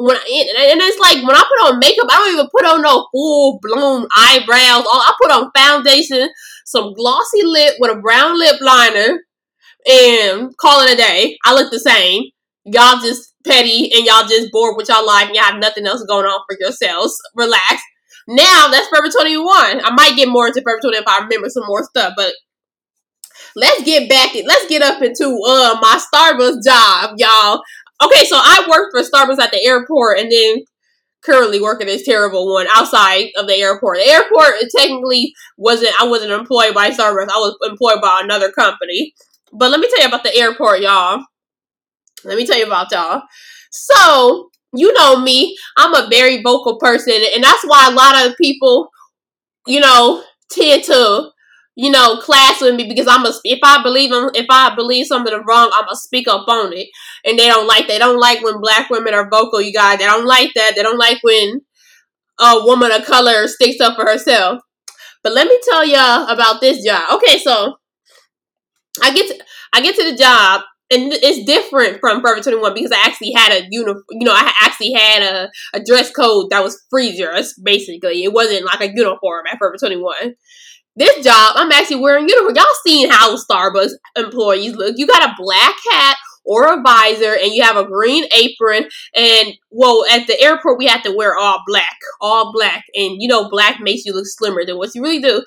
when 0.00 0.16
I, 0.16 0.70
and 0.72 0.80
it's 0.80 0.98
like 0.98 1.26
when 1.26 1.36
I 1.36 1.42
put 1.42 1.72
on 1.72 1.78
makeup, 1.78 2.06
I 2.10 2.16
don't 2.16 2.32
even 2.32 2.48
put 2.50 2.64
on 2.64 2.82
no 2.82 3.06
full 3.12 3.58
blown 3.62 4.06
eyebrows. 4.16 4.84
I 4.86 5.14
put 5.20 5.30
on 5.30 5.50
foundation, 5.56 6.28
some 6.64 6.94
glossy 6.94 7.42
lip 7.44 7.74
with 7.78 7.96
a 7.96 8.00
brown 8.00 8.38
lip 8.38 8.60
liner, 8.60 9.20
and 9.86 10.56
call 10.56 10.82
it 10.82 10.94
a 10.94 10.96
day. 10.96 11.38
I 11.44 11.54
look 11.54 11.70
the 11.70 11.80
same. 11.80 12.24
Y'all 12.64 13.00
just 13.00 13.34
petty 13.46 13.90
and 13.94 14.04
y'all 14.04 14.26
just 14.28 14.52
bored 14.52 14.76
with 14.76 14.88
y'all 14.88 15.06
life 15.06 15.26
and 15.26 15.34
y'all 15.34 15.44
have 15.44 15.60
nothing 15.60 15.86
else 15.86 16.04
going 16.04 16.26
on 16.26 16.40
for 16.48 16.56
yourselves. 16.60 17.16
Relax. 17.34 17.82
Now 18.28 18.68
that's 18.68 18.88
Forever 18.88 19.08
21. 19.08 19.80
I 19.84 19.90
might 19.92 20.16
get 20.16 20.28
more 20.28 20.46
into 20.46 20.62
Forever 20.62 20.80
21 20.82 21.02
if 21.02 21.08
I 21.08 21.22
remember 21.22 21.48
some 21.48 21.64
more 21.66 21.84
stuff, 21.84 22.12
but 22.16 22.32
let's 23.56 23.82
get 23.82 24.08
back 24.08 24.34
it. 24.34 24.46
let's 24.46 24.68
get 24.68 24.82
up 24.82 25.02
into 25.02 25.40
uh 25.46 25.78
my 25.80 26.00
Starbucks 26.14 26.64
job, 26.64 27.14
y'all. 27.18 27.62
Okay, 28.02 28.24
so 28.24 28.36
I 28.36 28.66
worked 28.68 28.92
for 28.92 29.02
Starbucks 29.02 29.40
at 29.40 29.52
the 29.52 29.64
airport 29.64 30.18
and 30.18 30.30
then 30.32 30.64
currently 31.22 31.60
working 31.60 31.86
this 31.86 32.04
terrible 32.04 32.52
one 32.52 32.66
outside 32.74 33.28
of 33.36 33.46
the 33.46 33.54
airport. 33.54 33.98
The 33.98 34.10
airport 34.10 34.54
technically 34.76 35.34
wasn't 35.58 35.92
I 36.00 36.06
wasn't 36.06 36.32
employed 36.32 36.74
by 36.74 36.90
Starbucks. 36.90 37.28
I 37.28 37.38
was 37.38 37.56
employed 37.62 38.00
by 38.00 38.20
another 38.22 38.50
company. 38.52 39.14
But 39.52 39.70
let 39.70 39.80
me 39.80 39.88
tell 39.88 40.00
you 40.00 40.08
about 40.08 40.24
the 40.24 40.36
airport, 40.36 40.80
y'all. 40.80 41.24
Let 42.24 42.36
me 42.36 42.46
tell 42.46 42.58
you 42.58 42.66
about 42.66 42.92
y'all. 42.92 43.22
So, 43.70 44.50
you 44.74 44.92
know 44.94 45.20
me, 45.20 45.56
I'm 45.76 45.94
a 45.94 46.08
very 46.08 46.42
vocal 46.42 46.78
person, 46.78 47.14
and 47.34 47.42
that's 47.42 47.64
why 47.64 47.88
a 47.88 47.94
lot 47.94 48.26
of 48.26 48.36
people, 48.36 48.88
you 49.66 49.80
know, 49.80 50.22
tend 50.50 50.84
to 50.84 51.30
you 51.80 51.90
know, 51.90 52.18
class 52.18 52.60
with 52.60 52.74
me 52.74 52.86
because 52.86 53.06
I'm 53.08 53.24
a. 53.24 53.32
If 53.42 53.60
I 53.64 53.82
believe 53.82 54.10
them, 54.10 54.30
if 54.34 54.44
I 54.50 54.74
believe 54.74 55.06
something 55.06 55.32
wrong, 55.46 55.70
I'm 55.72 55.86
gonna 55.86 55.96
speak 55.96 56.28
up 56.28 56.46
on 56.46 56.74
it. 56.74 56.88
And 57.24 57.38
they 57.38 57.46
don't 57.46 57.66
like. 57.66 57.88
They 57.88 57.98
don't 57.98 58.20
like 58.20 58.42
when 58.42 58.60
black 58.60 58.90
women 58.90 59.14
are 59.14 59.30
vocal. 59.30 59.62
You 59.62 59.72
guys, 59.72 59.98
they 59.98 60.04
don't 60.04 60.26
like 60.26 60.50
that. 60.54 60.74
They 60.76 60.82
don't 60.82 60.98
like 60.98 61.20
when 61.22 61.62
a 62.38 62.64
woman 62.64 62.92
of 62.92 63.06
color 63.06 63.48
sticks 63.48 63.80
up 63.80 63.96
for 63.96 64.04
herself. 64.04 64.60
But 65.22 65.32
let 65.32 65.46
me 65.46 65.58
tell 65.70 65.86
y'all 65.86 66.28
about 66.28 66.60
this 66.60 66.84
job. 66.84 67.14
Okay, 67.14 67.38
so 67.38 67.76
I 69.02 69.14
get 69.14 69.28
to, 69.28 69.44
I 69.72 69.80
get 69.80 69.96
to 69.96 70.10
the 70.10 70.18
job 70.18 70.60
and 70.90 71.12
it's 71.14 71.46
different 71.46 72.00
from 72.00 72.20
Forever 72.20 72.42
21 72.42 72.74
because 72.74 72.92
I 72.92 73.06
actually 73.06 73.32
had 73.34 73.52
a 73.52 73.66
uniform, 73.70 74.04
you 74.10 74.26
know, 74.26 74.34
I 74.34 74.52
actually 74.62 74.92
had 74.92 75.22
a, 75.22 75.50
a 75.72 75.82
dress 75.82 76.10
code 76.10 76.50
that 76.50 76.62
was 76.62 76.82
free 76.90 77.18
dress, 77.18 77.54
basically. 77.54 78.24
It 78.24 78.34
wasn't 78.34 78.66
like 78.66 78.80
a 78.82 78.92
uniform 78.94 79.44
at 79.50 79.58
Forever 79.58 79.76
21 79.78 80.34
this 81.00 81.24
job, 81.24 81.52
I'm 81.56 81.72
actually 81.72 82.00
wearing 82.00 82.28
uniform. 82.28 82.54
Y'all 82.54 82.64
seen 82.84 83.10
how 83.10 83.36
Starbucks 83.36 83.92
employees 84.16 84.74
look. 84.74 84.94
You 84.96 85.06
got 85.06 85.30
a 85.30 85.34
black 85.36 85.74
hat 85.90 86.16
or 86.44 86.72
a 86.72 86.82
visor 86.82 87.34
and 87.34 87.52
you 87.52 87.62
have 87.62 87.76
a 87.76 87.84
green 87.84 88.24
apron 88.36 88.88
and 89.14 89.54
well 89.70 90.04
at 90.10 90.26
the 90.26 90.40
airport 90.40 90.78
we 90.78 90.86
have 90.86 91.02
to 91.02 91.14
wear 91.14 91.36
all 91.36 91.62
black 91.66 91.96
all 92.20 92.52
black 92.52 92.84
and 92.94 93.20
you 93.20 93.28
know 93.28 93.48
black 93.50 93.78
makes 93.80 94.04
you 94.04 94.12
look 94.12 94.26
slimmer 94.26 94.64
than 94.64 94.76
what 94.78 94.94
you 94.94 95.02
really 95.02 95.20
do 95.20 95.44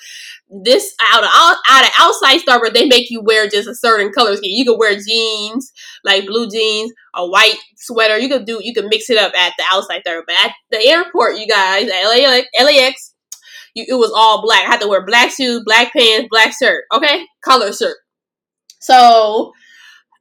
this 0.64 0.94
out 1.02 1.24
of 1.24 1.30
out 1.70 1.84
of 1.84 1.92
outside 2.00 2.40
starbucks 2.40 2.74
they 2.74 2.86
make 2.86 3.10
you 3.10 3.22
wear 3.22 3.48
just 3.48 3.68
a 3.68 3.76
certain 3.76 4.12
color 4.12 4.36
scheme 4.36 4.56
you 4.56 4.66
can 4.66 4.78
wear 4.78 4.98
jeans 5.00 5.72
like 6.04 6.26
blue 6.26 6.48
jeans 6.48 6.92
a 7.16 7.28
white 7.28 7.58
sweater 7.76 8.18
you 8.18 8.30
can 8.30 8.46
do 8.46 8.60
you 8.62 8.74
can 8.74 8.88
mix 8.88 9.10
it 9.10 9.18
up 9.18 9.34
at 9.36 9.54
the 9.58 9.64
outside 9.72 10.02
starbucks 10.08 10.24
but 10.28 10.46
at 10.46 10.52
the 10.72 10.88
airport 10.88 11.38
you 11.38 11.48
guys 11.48 11.90
at 11.90 12.08
LAX, 12.08 12.48
LAX 12.62 13.13
you, 13.74 13.86
it 13.88 13.96
was 13.96 14.12
all 14.16 14.42
black. 14.42 14.66
I 14.66 14.72
had 14.72 14.82
to 14.82 14.88
wear 14.88 15.06
black 15.06 15.32
shoes, 15.32 15.64
black 15.66 15.94
pants, 15.94 16.28
black 16.30 16.54
shirt. 16.58 16.86
Okay, 16.94 17.26
color 17.44 17.72
shirt. 17.74 17.98
So 18.80 19.54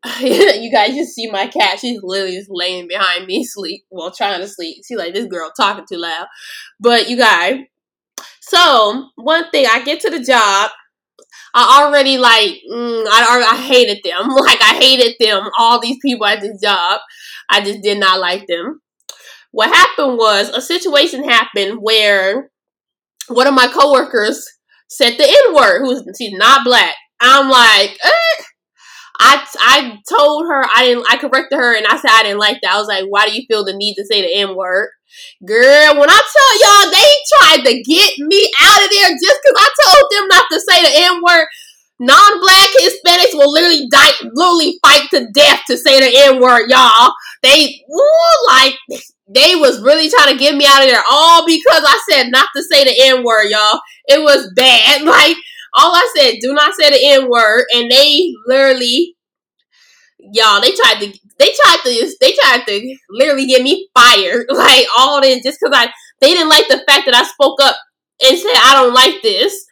you 0.21 0.71
guys 0.73 0.95
just 0.95 1.15
see 1.15 1.31
my 1.31 1.47
cat. 1.47 1.79
She's 1.79 2.01
literally 2.03 2.37
just 2.37 2.51
laying 2.51 2.89
behind 2.89 3.27
me, 3.27 3.45
sleep, 3.45 3.85
well, 3.91 4.11
trying 4.11 4.41
to 4.41 4.49
sleep. 4.49 4.83
She's 4.87 4.99
like, 4.99 5.15
this 5.15 5.27
girl 5.27 5.53
talking 5.57 5.85
too 5.89 5.99
loud. 5.99 6.27
But 6.81 7.09
you 7.09 7.17
guys, 7.17 7.61
so 8.41 9.09
one 9.17 9.51
thing, 9.51 9.67
I 9.71 9.83
get 9.83 10.01
to 10.01 10.11
the 10.11 10.21
job. 10.21 10.71
I 11.55 11.83
already 11.83 12.19
like, 12.19 12.61
mm, 12.71 13.07
I, 13.07 13.49
I 13.53 13.57
hated 13.63 13.99
them. 14.05 14.29
Like 14.35 14.61
I 14.61 14.79
hated 14.81 15.17
them. 15.21 15.49
All 15.59 15.81
these 15.81 15.99
people 16.03 16.27
at 16.27 16.41
this 16.41 16.61
job, 16.61 17.01
I 17.49 17.61
just 17.63 17.83
did 17.83 17.99
not 17.99 18.19
like 18.21 18.47
them. 18.47 18.81
What 19.53 19.69
happened 19.69 20.17
was 20.17 20.49
a 20.49 20.63
situation 20.63 21.29
happened 21.29 21.79
where 21.81 22.51
one 23.29 23.47
of 23.47 23.55
my 23.55 23.69
coworkers 23.69 24.47
said 24.89 25.17
the 25.17 25.25
N 25.25 25.55
word, 25.55 25.81
who's 25.81 26.05
she's 26.17 26.33
not 26.33 26.65
black. 26.65 26.95
I'm 27.21 27.49
like, 27.49 27.99
eh. 28.03 28.45
I 29.19 29.47
I 29.61 29.99
told 30.09 30.47
her 30.47 30.65
I 30.65 30.85
didn't 30.85 31.07
I 31.09 31.17
corrected 31.17 31.57
her 31.57 31.77
and 31.77 31.87
I 31.87 31.97
said 31.97 32.11
I 32.11 32.25
didn't 32.25 32.41
like 32.41 32.59
that. 32.63 32.75
I 32.75 32.79
was 32.79 32.89
like, 32.89 33.05
why 33.09 33.27
do 33.27 33.35
you 33.35 33.45
feel 33.49 33.65
the 33.65 33.75
need 33.75 33.95
to 33.95 34.05
say 34.05 34.21
the 34.21 34.35
N 34.35 34.57
word? 34.57 34.91
Girl, 35.47 36.01
when 36.01 36.11
I 36.11 36.21
tell 36.33 36.53
y'all 36.61 36.91
they 36.91 37.11
tried 37.31 37.71
to 37.71 37.83
get 37.83 38.19
me 38.19 38.51
out 38.61 38.85
of 38.85 38.91
there 38.91 39.11
just 39.11 39.41
because 39.43 39.57
I 39.57 39.69
told 39.85 40.11
them 40.11 40.29
not 40.29 40.45
to 40.51 40.61
say 40.61 40.83
the 40.83 41.07
N 41.07 41.21
word. 41.23 41.47
Non-black 42.01 42.69
Hispanics 42.81 43.33
will 43.33 43.53
literally 43.53 43.87
die, 43.89 44.11
literally 44.35 44.77
fight 44.83 45.09
to 45.11 45.29
death 45.33 45.61
to 45.69 45.77
say 45.77 46.01
the 46.01 46.33
N 46.35 46.41
word, 46.41 46.69
y'all. 46.69 47.13
They 47.43 47.85
ooh, 47.89 48.47
like 48.49 48.75
they 49.35 49.55
was 49.55 49.83
really 49.83 50.11
trying 50.11 50.33
to 50.33 50.39
get 50.39 50.57
me 50.57 50.67
out 50.67 50.83
of 50.83 50.89
there 50.89 51.03
all 51.11 51.47
because 51.47 51.85
I 51.87 52.01
said 52.11 52.31
not 52.31 52.49
to 52.57 52.63
say 52.63 52.85
the 52.85 52.95
N 53.05 53.25
word, 53.25 53.49
y'all. 53.49 53.81
It 54.07 54.23
was 54.23 54.51
bad. 54.55 55.03
Like 55.13 55.37
all 55.75 55.95
I 55.95 56.13
said, 56.17 56.35
do 56.41 56.53
not 56.53 56.75
say 56.75 56.91
the 56.91 57.01
N 57.03 57.31
word, 57.31 57.65
and 57.75 57.91
they 57.91 58.35
literally, 58.47 59.17
y'all, 60.19 60.61
they 60.61 60.73
tried 60.73 61.01
to, 61.01 61.19
they 61.39 61.53
tried 61.65 61.79
to, 61.85 62.17
they 62.21 62.33
tried 62.33 62.67
to 62.67 62.97
literally 63.11 63.47
get 63.47 63.63
me 63.63 63.89
fired. 63.95 64.47
Like 64.53 64.87
all 64.99 65.21
this 65.21 65.43
just 65.43 65.59
because 65.61 65.77
I, 65.77 65.91
they 66.21 66.35
didn't 66.35 66.51
like 66.51 66.69
the 66.69 66.83
fact 66.89 67.07
that 67.07 67.15
I 67.15 67.25
spoke 67.25 67.61
up 67.63 67.77
and 68.25 68.39
said 68.39 68.53
I 68.55 68.75
don't 68.75 68.95
like 68.95 69.23
this. 69.23 69.65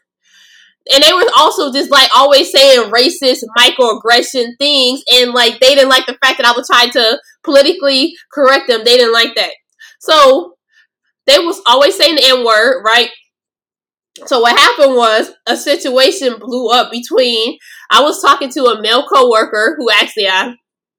And 0.92 1.02
they 1.02 1.12
were 1.12 1.24
also 1.36 1.72
just 1.72 1.90
like 1.90 2.10
always 2.16 2.50
saying 2.50 2.90
racist 2.90 3.42
microaggression 3.56 4.56
things, 4.58 5.02
and 5.12 5.32
like 5.32 5.60
they 5.60 5.74
didn't 5.74 5.88
like 5.90 6.06
the 6.06 6.18
fact 6.22 6.38
that 6.38 6.46
I 6.46 6.52
was 6.52 6.66
trying 6.66 6.90
to 6.90 7.20
politically 7.44 8.14
correct 8.32 8.68
them. 8.68 8.82
They 8.84 8.96
didn't 8.96 9.12
like 9.12 9.34
that. 9.36 9.52
So 10.00 10.54
they 11.26 11.38
was 11.38 11.60
always 11.66 11.96
saying 11.96 12.16
the 12.16 12.24
N 12.24 12.44
word, 12.44 12.82
right? 12.84 13.10
So 14.26 14.40
what 14.40 14.58
happened 14.58 14.96
was 14.96 15.32
a 15.46 15.56
situation 15.56 16.38
blew 16.38 16.70
up 16.70 16.90
between 16.90 17.58
I 17.90 18.02
was 18.02 18.20
talking 18.20 18.50
to 18.50 18.64
a 18.64 18.80
male 18.82 19.06
coworker 19.06 19.76
who 19.78 19.90
actually 19.90 20.28
I 20.28 20.54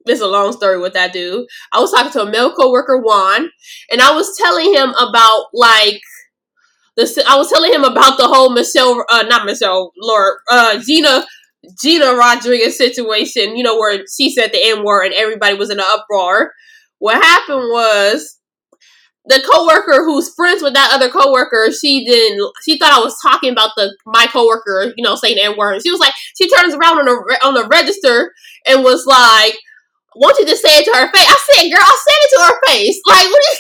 It's 0.06 0.22
a 0.22 0.28
long 0.28 0.54
story 0.54 0.80
with 0.80 0.94
that 0.94 1.14
dude. 1.14 1.46
I 1.72 1.80
was 1.80 1.92
talking 1.92 2.12
to 2.14 2.24
a 2.24 2.32
male 2.32 2.54
coworker, 2.54 2.98
Juan, 3.00 3.50
and 3.92 4.02
I 4.02 4.14
was 4.16 4.36
telling 4.38 4.74
him 4.74 4.90
about 4.92 5.48
like 5.54 6.02
I 7.00 7.38
was 7.38 7.50
telling 7.50 7.74
him 7.74 7.84
about 7.84 8.18
the 8.18 8.28
whole 8.28 8.52
Michelle, 8.52 9.04
uh, 9.12 9.24
not 9.24 9.46
Michelle, 9.46 9.92
Lord, 10.02 10.38
uh, 10.52 10.80
Gina, 10.86 11.26
Gina 11.82 12.14
Rodriguez 12.14 12.78
situation. 12.78 13.56
You 13.56 13.64
know 13.64 13.78
where 13.78 14.04
she 14.14 14.30
said 14.30 14.52
the 14.52 14.60
N 14.64 14.84
word 14.84 15.06
and 15.06 15.14
everybody 15.16 15.56
was 15.56 15.70
in 15.70 15.80
an 15.80 15.86
uproar. 15.88 16.52
What 17.00 17.16
happened 17.24 17.70
was 17.72 18.38
the 19.26 19.42
coworker 19.52 20.04
who's 20.04 20.34
friends 20.34 20.64
with 20.64 20.74
that 20.74 20.92
other 20.94 21.10
coworker, 21.10 21.70
she 21.72 22.06
didn't. 22.06 22.42
She 22.66 22.78
thought 22.78 22.94
I 22.94 23.00
was 23.00 23.16
talking 23.22 23.52
about 23.52 23.72
the 23.78 23.96
my 24.06 24.28
coworker, 24.28 24.94
you 24.98 25.04
know, 25.04 25.16
saying 25.16 25.38
N 25.40 25.58
word. 25.58 25.82
She 25.82 25.92
was 25.92 26.00
like, 26.00 26.14
she 26.38 26.50
turns 26.50 26.74
around 26.74 27.00
on 27.00 27.06
the 27.06 27.40
on 27.44 27.54
the 27.54 27.68
register 27.68 28.34
and 28.68 28.84
was 28.84 29.06
like, 29.06 29.56
"Won't 30.16 30.40
you 30.40 30.46
just 30.46 30.64
say 30.64 30.78
it 30.80 30.86
to 30.86 30.92
her 30.92 31.12
face?" 31.12 31.28
I 31.28 31.38
said, 31.54 31.70
"Girl, 31.70 31.80
I 31.82 31.98
said 32.04 32.20
it 32.22 32.30
to 32.36 32.44
her 32.46 32.60
face. 32.68 33.00
Like, 33.08 33.26
what 33.26 33.44
is?" 33.54 33.60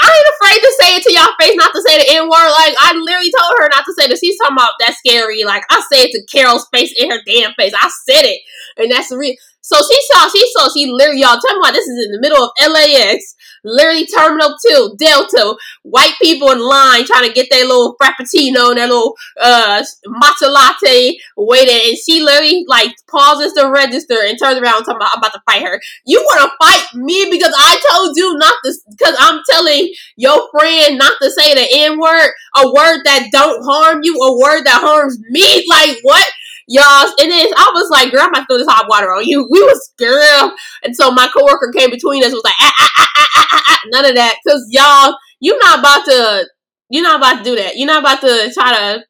I 0.00 0.06
ain't 0.08 0.34
afraid 0.34 0.60
to 0.60 0.72
say 0.80 0.96
it 0.96 1.02
to 1.04 1.12
y'all 1.12 1.34
face, 1.40 1.56
not 1.56 1.72
to 1.74 1.82
say 1.82 1.98
the 1.98 2.16
N 2.16 2.28
word. 2.28 2.50
Like, 2.52 2.74
I 2.78 2.92
literally 2.94 3.32
told 3.32 3.54
her 3.58 3.68
not 3.68 3.84
to 3.84 3.94
say 3.98 4.08
that. 4.08 4.18
She's 4.18 4.38
talking 4.38 4.56
about 4.56 4.76
that's 4.78 4.98
scary. 4.98 5.44
Like, 5.44 5.64
I 5.70 5.82
said 5.92 6.08
it 6.08 6.12
to 6.12 6.26
Carol's 6.26 6.66
face 6.72 6.92
in 6.96 7.10
her 7.10 7.20
damn 7.26 7.54
face. 7.54 7.72
I 7.76 7.90
said 8.08 8.24
it. 8.24 8.40
And 8.76 8.90
that's 8.90 9.08
the 9.08 9.18
reason. 9.18 9.36
So 9.62 9.78
she 9.78 9.98
saw, 10.10 10.28
she 10.28 10.42
saw, 10.52 10.68
she 10.74 10.86
literally, 10.90 11.20
y'all 11.20 11.38
tell 11.38 11.54
me 11.54 11.60
why 11.60 11.70
this 11.70 11.86
is 11.86 12.04
in 12.04 12.12
the 12.12 12.20
middle 12.20 12.42
of 12.42 12.50
LAX 12.58 13.36
literally 13.64 14.06
Terminal 14.06 14.56
2, 14.66 14.96
Delta, 14.98 15.56
white 15.82 16.14
people 16.20 16.50
in 16.50 16.60
line 16.60 17.04
trying 17.04 17.26
to 17.26 17.32
get 17.32 17.48
their 17.50 17.64
little 17.64 17.96
frappuccino 18.00 18.70
and 18.70 18.78
their 18.78 18.88
little 18.88 19.14
uh, 19.40 19.82
matcha 20.06 20.50
latte 20.50 21.18
waiting. 21.36 21.90
And 21.90 21.98
she 21.98 22.22
literally 22.22 22.64
like 22.68 22.94
pauses 23.10 23.54
the 23.54 23.70
register 23.70 24.16
and 24.22 24.38
turns 24.38 24.60
around 24.60 24.84
talking 24.84 24.96
about, 24.96 25.10
I'm 25.14 25.18
about 25.18 25.32
to 25.34 25.42
fight 25.46 25.62
her. 25.62 25.80
You 26.06 26.20
want 26.20 26.50
to 26.50 26.66
fight 26.66 26.94
me 26.94 27.28
because 27.30 27.54
I 27.56 27.80
told 27.92 28.16
you 28.16 28.36
not 28.38 28.54
to, 28.64 28.74
because 28.90 29.16
I'm 29.18 29.40
telling 29.50 29.92
your 30.16 30.48
friend 30.50 30.98
not 30.98 31.14
to 31.20 31.30
say 31.30 31.54
the 31.54 31.66
N 31.72 31.98
word, 32.00 32.30
a 32.56 32.66
word 32.72 33.02
that 33.04 33.28
don't 33.32 33.62
harm 33.64 34.00
you, 34.02 34.14
a 34.16 34.38
word 34.40 34.64
that 34.64 34.80
harms 34.80 35.18
me. 35.30 35.64
Like, 35.68 35.98
what? 36.02 36.26
Y'all. 36.68 37.12
And 37.20 37.30
then 37.30 37.48
I 37.56 37.70
was 37.74 37.90
like, 37.90 38.10
girl, 38.10 38.22
I'm 38.22 38.34
to 38.34 38.44
throw 38.46 38.58
this 38.58 38.68
hot 38.68 38.86
water 38.88 39.12
on 39.12 39.24
you. 39.24 39.46
We 39.50 39.60
was 39.62 39.92
girl. 39.98 40.54
And 40.82 40.94
so 40.94 41.10
my 41.10 41.28
coworker 41.28 41.72
came 41.76 41.90
between 41.90 42.24
us 42.24 42.32
was 42.32 42.42
like, 42.44 42.54
ah, 42.60 42.72
ah, 42.78 42.90
ah, 42.98 43.08
ah, 43.16 43.28
ah, 43.36 43.48
ah, 43.52 43.62
ah. 43.68 43.80
none 43.86 44.06
of 44.06 44.14
that. 44.14 44.36
Cause 44.46 44.66
y'all, 44.70 45.16
you're 45.40 45.58
not 45.58 45.80
about 45.80 46.04
to, 46.06 46.46
you're 46.90 47.02
not 47.02 47.16
about 47.16 47.38
to 47.38 47.44
do 47.44 47.56
that. 47.56 47.76
You're 47.76 47.86
not 47.86 48.02
about 48.02 48.20
to 48.20 48.50
try 48.54 48.72
to, 48.72 49.04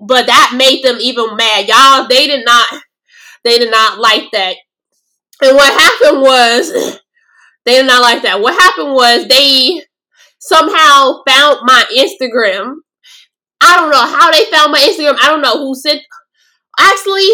but 0.00 0.26
that 0.26 0.54
made 0.56 0.84
them 0.84 0.98
even 1.00 1.36
mad. 1.36 1.68
Y'all, 1.68 2.06
they 2.08 2.26
did 2.26 2.44
not, 2.44 2.66
they 3.42 3.58
did 3.58 3.70
not 3.70 3.98
like 3.98 4.30
that. 4.32 4.56
And 5.42 5.56
what 5.56 5.72
happened 5.72 6.22
was, 6.22 6.70
they 7.64 7.76
did 7.76 7.86
not 7.86 8.02
like 8.02 8.22
that. 8.22 8.40
What 8.40 8.54
happened 8.54 8.94
was 8.94 9.26
they 9.26 9.82
somehow 10.38 11.22
found 11.26 11.60
my 11.64 11.84
Instagram. 11.96 12.76
I 13.60 13.76
don't 13.76 13.90
know 13.90 14.06
how 14.06 14.30
they 14.30 14.44
found 14.50 14.72
my 14.72 14.80
Instagram. 14.80 15.16
I 15.20 15.28
don't 15.28 15.40
know 15.40 15.58
who 15.58 15.74
sent 15.74 16.02
actually, 16.78 17.28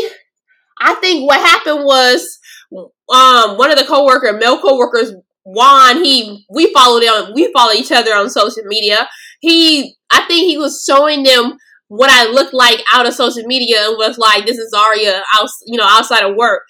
I 0.80 0.94
think 0.94 1.26
what 1.28 1.40
happened 1.40 1.84
was 1.84 2.38
um 3.12 3.56
one 3.58 3.70
of 3.70 3.78
the 3.78 3.84
coworker, 3.86 4.32
male 4.32 4.60
coworkers, 4.60 5.12
Juan, 5.44 6.04
he 6.04 6.44
we 6.52 6.72
followed 6.72 7.02
him, 7.02 7.32
we 7.34 7.52
follow 7.52 7.72
each 7.72 7.92
other 7.92 8.12
on 8.14 8.30
social 8.30 8.62
media. 8.64 9.08
He 9.40 9.96
I 10.10 10.22
think 10.22 10.46
he 10.46 10.58
was 10.58 10.84
showing 10.88 11.22
them 11.22 11.56
what 11.88 12.10
I 12.10 12.30
looked 12.30 12.54
like 12.54 12.80
out 12.92 13.06
of 13.06 13.14
social 13.14 13.42
media 13.44 13.88
and 13.88 13.96
was 13.98 14.16
like, 14.16 14.46
this 14.46 14.58
is 14.58 14.72
Aria, 14.72 15.22
out 15.34 15.48
you 15.66 15.78
know, 15.78 15.86
outside 15.88 16.24
of 16.24 16.36
work. 16.36 16.62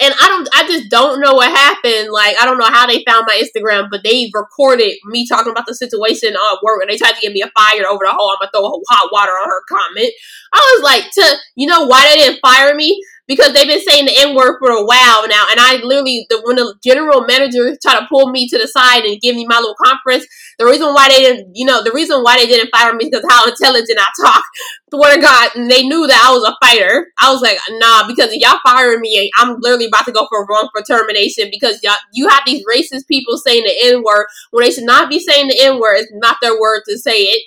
And 0.00 0.12
I 0.20 0.26
don't, 0.26 0.48
I 0.52 0.66
just 0.66 0.90
don't 0.90 1.20
know 1.20 1.34
what 1.34 1.50
happened. 1.50 2.10
Like, 2.10 2.34
I 2.40 2.46
don't 2.46 2.58
know 2.58 2.66
how 2.66 2.86
they 2.86 3.04
found 3.06 3.26
my 3.28 3.40
Instagram, 3.40 3.88
but 3.90 4.02
they 4.02 4.28
recorded 4.34 4.94
me 5.06 5.26
talking 5.26 5.52
about 5.52 5.66
the 5.66 5.74
situation 5.74 6.34
at 6.34 6.62
work, 6.64 6.82
and 6.82 6.90
they 6.90 6.96
tried 6.96 7.14
to 7.14 7.20
get 7.20 7.32
me 7.32 7.42
a 7.42 7.50
fire 7.56 7.86
over 7.88 8.02
the 8.04 8.12
whole. 8.12 8.30
I'm 8.30 8.38
gonna 8.40 8.50
throw 8.52 8.82
hot 8.90 9.12
water 9.12 9.30
on 9.30 9.48
her 9.48 9.62
comment. 9.68 10.12
I 10.52 10.74
was 10.74 10.82
like, 10.82 11.10
to 11.12 11.36
you 11.54 11.68
know 11.68 11.86
why 11.86 12.08
they 12.08 12.16
didn't 12.16 12.40
fire 12.42 12.74
me? 12.74 13.00
because 13.26 13.52
they've 13.54 13.66
been 13.66 13.80
saying 13.80 14.04
the 14.04 14.18
N 14.18 14.34
word 14.34 14.58
for 14.58 14.70
a 14.70 14.84
while 14.84 15.26
now. 15.28 15.46
And 15.50 15.60
I 15.60 15.80
literally, 15.82 16.26
the, 16.28 16.40
when 16.44 16.56
the 16.56 16.74
general 16.84 17.24
manager 17.26 17.76
tried 17.80 18.00
to 18.00 18.06
pull 18.08 18.30
me 18.30 18.48
to 18.48 18.58
the 18.58 18.68
side 18.68 19.04
and 19.04 19.20
give 19.20 19.34
me 19.34 19.46
my 19.46 19.56
little 19.56 19.76
conference, 19.82 20.26
the 20.58 20.64
reason 20.66 20.92
why 20.94 21.08
they 21.08 21.18
didn't, 21.18 21.54
you 21.54 21.66
know, 21.66 21.82
the 21.82 21.92
reason 21.92 22.22
why 22.22 22.36
they 22.36 22.46
didn't 22.46 22.70
fire 22.70 22.94
me 22.94 23.08
because 23.10 23.24
how 23.28 23.46
intelligent 23.46 23.98
I 23.98 24.06
talk. 24.24 24.44
Swear 24.94 25.16
to 25.16 25.20
God, 25.20 25.50
and 25.56 25.68
they 25.68 25.82
knew 25.82 26.06
that 26.06 26.24
I 26.24 26.32
was 26.32 26.48
a 26.48 26.56
fighter. 26.64 27.08
I 27.20 27.32
was 27.32 27.42
like, 27.42 27.58
nah, 27.70 28.06
because 28.06 28.30
y'all 28.34 28.60
firing 28.64 29.00
me, 29.00 29.18
eh, 29.18 29.28
I'm 29.42 29.56
literally 29.60 29.86
about 29.86 30.04
to 30.04 30.12
go 30.12 30.28
for 30.30 30.46
wrong 30.46 30.68
for 30.72 30.82
termination 30.82 31.48
because 31.50 31.80
y'all, 31.82 31.96
you 32.12 32.28
have 32.28 32.42
these 32.46 32.64
racist 32.64 33.08
people 33.08 33.36
saying 33.36 33.64
the 33.64 33.74
N 33.86 34.02
word 34.04 34.26
when 34.52 34.64
they 34.64 34.70
should 34.70 34.84
not 34.84 35.08
be 35.08 35.18
saying 35.18 35.48
the 35.48 35.60
N 35.60 35.80
word. 35.80 35.96
It's 35.96 36.12
not 36.14 36.36
their 36.40 36.58
word 36.60 36.82
to 36.88 36.96
say 36.96 37.22
it. 37.22 37.42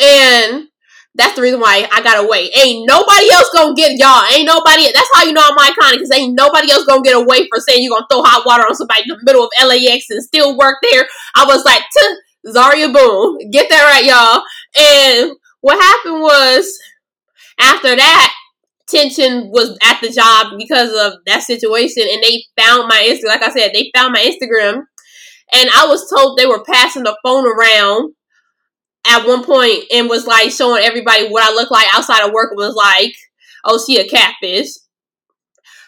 And 0.00 0.68
that's 1.16 1.36
the 1.36 1.42
reason 1.42 1.60
why 1.60 1.86
I 1.92 2.02
got 2.02 2.24
away. 2.24 2.50
Ain't 2.56 2.88
nobody 2.88 3.30
else 3.32 3.48
gonna 3.54 3.74
get 3.74 3.98
y'all. 3.98 4.24
Ain't 4.32 4.46
nobody. 4.46 4.84
That's 4.92 5.08
how 5.14 5.22
you 5.22 5.32
know 5.32 5.44
I'm 5.44 5.56
iconic 5.56 5.98
because 5.98 6.10
ain't 6.12 6.34
nobody 6.34 6.72
else 6.72 6.84
gonna 6.84 7.02
get 7.02 7.16
away 7.16 7.46
for 7.48 7.60
saying 7.60 7.84
you're 7.84 7.94
gonna 7.94 8.06
throw 8.10 8.22
hot 8.22 8.44
water 8.44 8.64
on 8.64 8.74
somebody 8.74 9.02
in 9.02 9.08
the 9.08 9.20
middle 9.22 9.44
of 9.44 9.50
LAX 9.62 10.10
and 10.10 10.22
still 10.22 10.58
work 10.58 10.78
there. 10.82 11.06
I 11.36 11.44
was 11.44 11.64
like, 11.64 11.82
Zarriah 12.46 12.92
Boone, 12.92 13.50
get 13.50 13.68
that 13.70 13.84
right, 13.84 14.04
y'all. 14.04 14.42
And 14.76 15.36
what 15.60 15.80
happened 15.80 16.20
was 16.20 16.78
after 17.60 17.94
that, 17.94 18.34
tension 18.88 19.50
was 19.50 19.78
at 19.82 20.00
the 20.00 20.10
job 20.10 20.58
because 20.58 20.90
of 20.92 21.20
that 21.26 21.42
situation, 21.42 22.04
and 22.10 22.22
they 22.22 22.44
found 22.60 22.88
my 22.88 23.08
Instagram. 23.08 23.28
Like 23.28 23.42
I 23.42 23.50
said, 23.50 23.70
they 23.72 23.90
found 23.94 24.12
my 24.12 24.20
Instagram, 24.20 24.82
and 25.52 25.70
I 25.74 25.86
was 25.86 26.10
told 26.10 26.36
they 26.36 26.46
were 26.46 26.64
passing 26.64 27.04
the 27.04 27.16
phone 27.24 27.46
around 27.46 28.14
at 29.06 29.26
one 29.26 29.44
point 29.44 29.84
and 29.92 30.08
was 30.08 30.26
like 30.26 30.50
showing 30.50 30.82
everybody 30.82 31.28
what 31.28 31.42
I 31.42 31.54
look 31.54 31.70
like 31.70 31.86
outside 31.94 32.24
of 32.24 32.32
work 32.32 32.50
and 32.50 32.58
was 32.58 32.74
like, 32.74 33.14
oh, 33.64 33.82
she 33.84 33.98
a 33.98 34.08
catfish. 34.08 34.68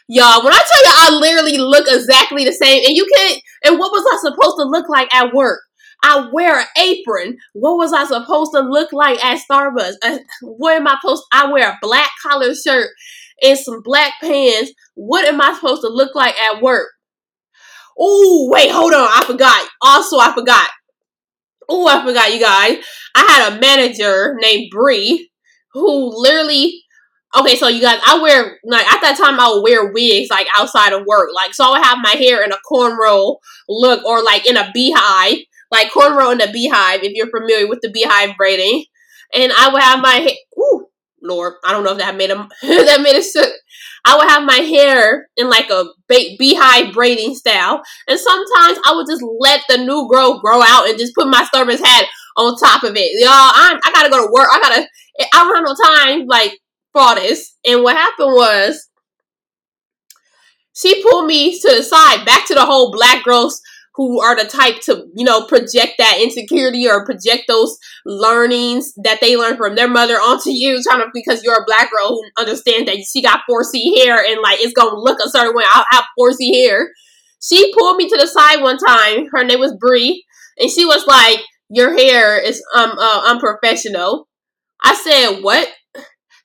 Y'all, 0.09 0.45
when 0.45 0.53
I 0.53 0.57
tell 0.57 0.85
you 0.85 0.93
I 0.95 1.19
literally 1.19 1.59
look 1.59 1.87
exactly 1.89 2.45
the 2.45 2.53
same, 2.53 2.85
and 2.87 2.97
you 2.97 3.07
can't, 3.17 3.43
and 3.65 3.79
what 3.79 3.91
was 3.91 4.05
I 4.07 4.29
supposed 4.29 4.57
to 4.59 4.65
look 4.65 4.89
like 4.89 5.13
at 5.13 5.35
work? 5.35 5.61
I 6.05 6.29
wear 6.33 6.61
an 6.61 6.67
apron. 6.81 7.39
What 7.55 7.77
was 7.77 7.93
I 7.93 8.05
supposed 8.05 8.53
to 8.53 8.61
look 8.61 8.93
like 8.93 9.25
at 9.25 9.41
Starbucks? 9.51 9.95
Uh, 10.03 10.19
what 10.43 10.77
am 10.77 10.87
I 10.87 10.97
supposed? 11.01 11.25
I 11.33 11.51
wear 11.51 11.71
a 11.71 11.79
black 11.83 12.11
collar 12.23 12.55
shirt 12.55 12.91
and 13.43 13.59
some 13.59 13.83
black 13.83 14.13
pants. 14.21 14.73
What 14.95 15.27
am 15.27 15.41
I 15.41 15.55
supposed 15.55 15.83
to 15.83 15.89
look 15.89 16.15
like 16.15 16.39
at 16.39 16.63
work? 16.63 16.89
Oh, 17.99 18.49
wait, 18.53 18.71
hold 18.71 18.93
on. 18.93 19.09
I 19.11 19.25
forgot. 19.27 19.69
Also, 19.83 20.19
I 20.19 20.33
forgot. 20.35 20.69
Oh, 21.69 21.87
I 21.87 22.05
forgot 22.05 22.33
you 22.33 22.41
guys. 22.41 22.79
I 23.15 23.23
had 23.29 23.53
a 23.53 23.61
manager 23.61 24.37
named 24.41 24.71
Bree 24.71 25.31
who 25.73 26.13
literally 26.21 26.83
okay, 27.39 27.57
so 27.57 27.69
you 27.69 27.81
guys, 27.81 28.01
I 28.07 28.21
wear 28.21 28.59
like 28.65 28.87
at 28.87 29.01
that 29.03 29.17
time 29.19 29.39
I 29.39 29.49
would 29.49 29.63
wear 29.63 29.93
wigs 29.93 30.31
like 30.31 30.47
outside 30.57 30.93
of 30.93 31.05
work. 31.07 31.31
Like 31.35 31.55
so 31.55 31.65
I 31.65 31.71
would 31.71 31.85
have 31.85 31.99
my 32.03 32.11
hair 32.11 32.43
in 32.45 32.53
a 32.53 32.59
cornrow 32.71 33.37
look 33.69 34.05
or 34.05 34.23
like 34.23 34.47
in 34.47 34.57
a 34.57 34.71
beehive. 34.73 35.39
Like 35.71 35.91
cornrow 35.91 36.33
in 36.33 36.41
a 36.41 36.51
beehive, 36.51 37.03
if 37.03 37.13
you're 37.15 37.31
familiar 37.31 37.67
with 37.67 37.81
the 37.83 37.91
beehive 37.91 38.37
braiding. 38.37 38.85
And 39.35 39.53
I 39.53 39.69
would 39.69 39.83
have 39.83 40.01
my 40.01 40.15
hair 40.15 40.37
ooh, 40.59 40.87
Lord, 41.21 41.55
I 41.65 41.73
don't 41.73 41.83
know 41.83 41.93
if 41.93 41.99
that 41.99 42.17
made 42.17 42.31
a 42.31 42.37
that 42.63 43.01
made 43.03 43.17
a 43.17 43.23
I 44.07 44.17
would 44.17 44.29
have 44.29 44.45
my 44.45 44.65
hair 44.65 45.29
in 45.37 45.51
like 45.51 45.69
a 45.69 45.87
beehive 46.09 46.95
braiding 46.95 47.35
style, 47.35 47.83
and 48.09 48.19
sometimes 48.19 48.79
I 48.87 48.93
would 48.95 49.07
just 49.11 49.25
let 49.41 49.63
the 49.69 49.79
new 49.79 50.09
growth 50.09 50.41
grow 50.41 50.63
out 50.63 50.89
and 50.89 50.99
just 50.99 51.15
put 51.15 51.27
my 51.27 51.47
Starbucks 51.53 51.85
hat 51.85 52.07
on 52.37 52.57
top 52.57 52.85
of 52.85 52.95
it. 52.95 53.11
Y'all, 53.21 53.31
I'm, 53.33 53.79
I 53.85 53.93
gotta 53.93 54.11
go 54.11 54.25
to 54.25 54.33
work. 54.33 54.49
I 54.53 54.61
gotta. 54.61 54.89
I 55.33 55.39
have 55.39 55.65
no 55.65 55.75
time 55.75 56.27
like 56.27 56.59
for 56.93 57.15
this. 57.17 57.57
And 57.67 57.83
what 57.83 57.97
happened 57.97 58.33
was, 58.33 58.89
she 60.75 61.03
pulled 61.03 61.27
me 61.27 61.59
to 61.59 61.75
the 61.75 61.83
side, 61.83 62.25
back 62.25 62.47
to 62.47 62.55
the 62.55 62.65
whole 62.65 62.93
black 62.93 63.25
girls 63.25 63.61
who 63.97 64.21
are 64.21 64.37
the 64.37 64.49
type 64.49 64.81
to, 64.83 65.07
you 65.17 65.25
know, 65.25 65.47
project 65.47 65.95
that 65.99 66.19
insecurity 66.21 66.87
or 66.87 67.05
project 67.07 67.45
those 67.49 67.79
learnings 68.05 68.93
that 69.03 69.21
they 69.21 69.37
learn 69.37 69.57
from 69.57 69.75
their 69.75 69.89
mother 69.89 70.15
onto 70.15 70.51
you, 70.51 70.81
trying 70.83 71.01
to 71.01 71.07
because 71.15 71.43
you're 71.43 71.63
a 71.63 71.67
black 71.67 71.91
girl 71.91 72.09
who 72.09 72.23
understands 72.39 72.87
that 72.87 73.05
she 73.11 73.23
got 73.23 73.41
4C 73.51 74.05
hair 74.05 74.19
and 74.23 74.41
like 74.43 74.61
it's 74.61 74.75
gonna 74.75 74.95
look 74.97 75.19
a 75.25 75.31
certain 75.31 75.55
way. 75.55 75.65
I 75.67 75.85
have 75.91 76.05
4C 76.19 76.55
hair. 76.55 76.91
She 77.43 77.73
pulled 77.73 77.97
me 77.97 78.09
to 78.09 78.17
the 78.17 78.27
side 78.27 78.61
one 78.61 78.79
time. 78.79 79.29
Her 79.33 79.45
name 79.45 79.61
was 79.61 79.77
Bree, 79.79 80.25
and 80.59 80.71
she 80.71 80.85
was 80.85 81.07
like, 81.07 81.41
"Your 81.69 81.97
hair 81.97 82.39
is 82.39 82.63
um 82.75 82.93
uh, 82.99 83.23
unprofessional." 83.27 84.29
I 84.83 84.95
said, 84.95 85.43
"What?" 85.43 85.69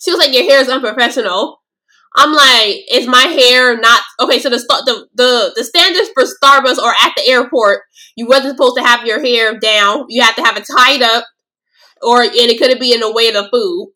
She 0.01 0.11
was 0.11 0.19
like, 0.19 0.33
"Your 0.33 0.43
hair 0.43 0.61
is 0.61 0.69
unprofessional." 0.69 1.60
I'm 2.15 2.33
like, 2.33 2.83
is 2.91 3.07
my 3.07 3.21
hair 3.21 3.77
not 3.79 4.01
okay? 4.19 4.39
So 4.39 4.49
the 4.49 4.57
the 4.57 5.07
the 5.15 5.53
the 5.55 5.63
standards 5.63 6.09
for 6.13 6.23
Starbucks 6.23 6.77
or 6.77 6.91
at 6.91 7.13
the 7.15 7.27
airport, 7.27 7.81
you 8.15 8.27
wasn't 8.27 8.57
supposed 8.57 8.77
to 8.77 8.83
have 8.83 9.05
your 9.05 9.23
hair 9.23 9.57
down. 9.57 10.05
You 10.09 10.21
have 10.21 10.35
to 10.35 10.43
have 10.43 10.57
it 10.57 10.65
tied 10.69 11.01
up, 11.01 11.25
or 12.01 12.21
and 12.21 12.33
it 12.33 12.59
couldn't 12.59 12.81
be 12.81 12.93
in 12.93 12.99
the 12.99 13.11
way 13.11 13.27
of 13.27 13.35
the 13.35 13.49
food. 13.51 13.93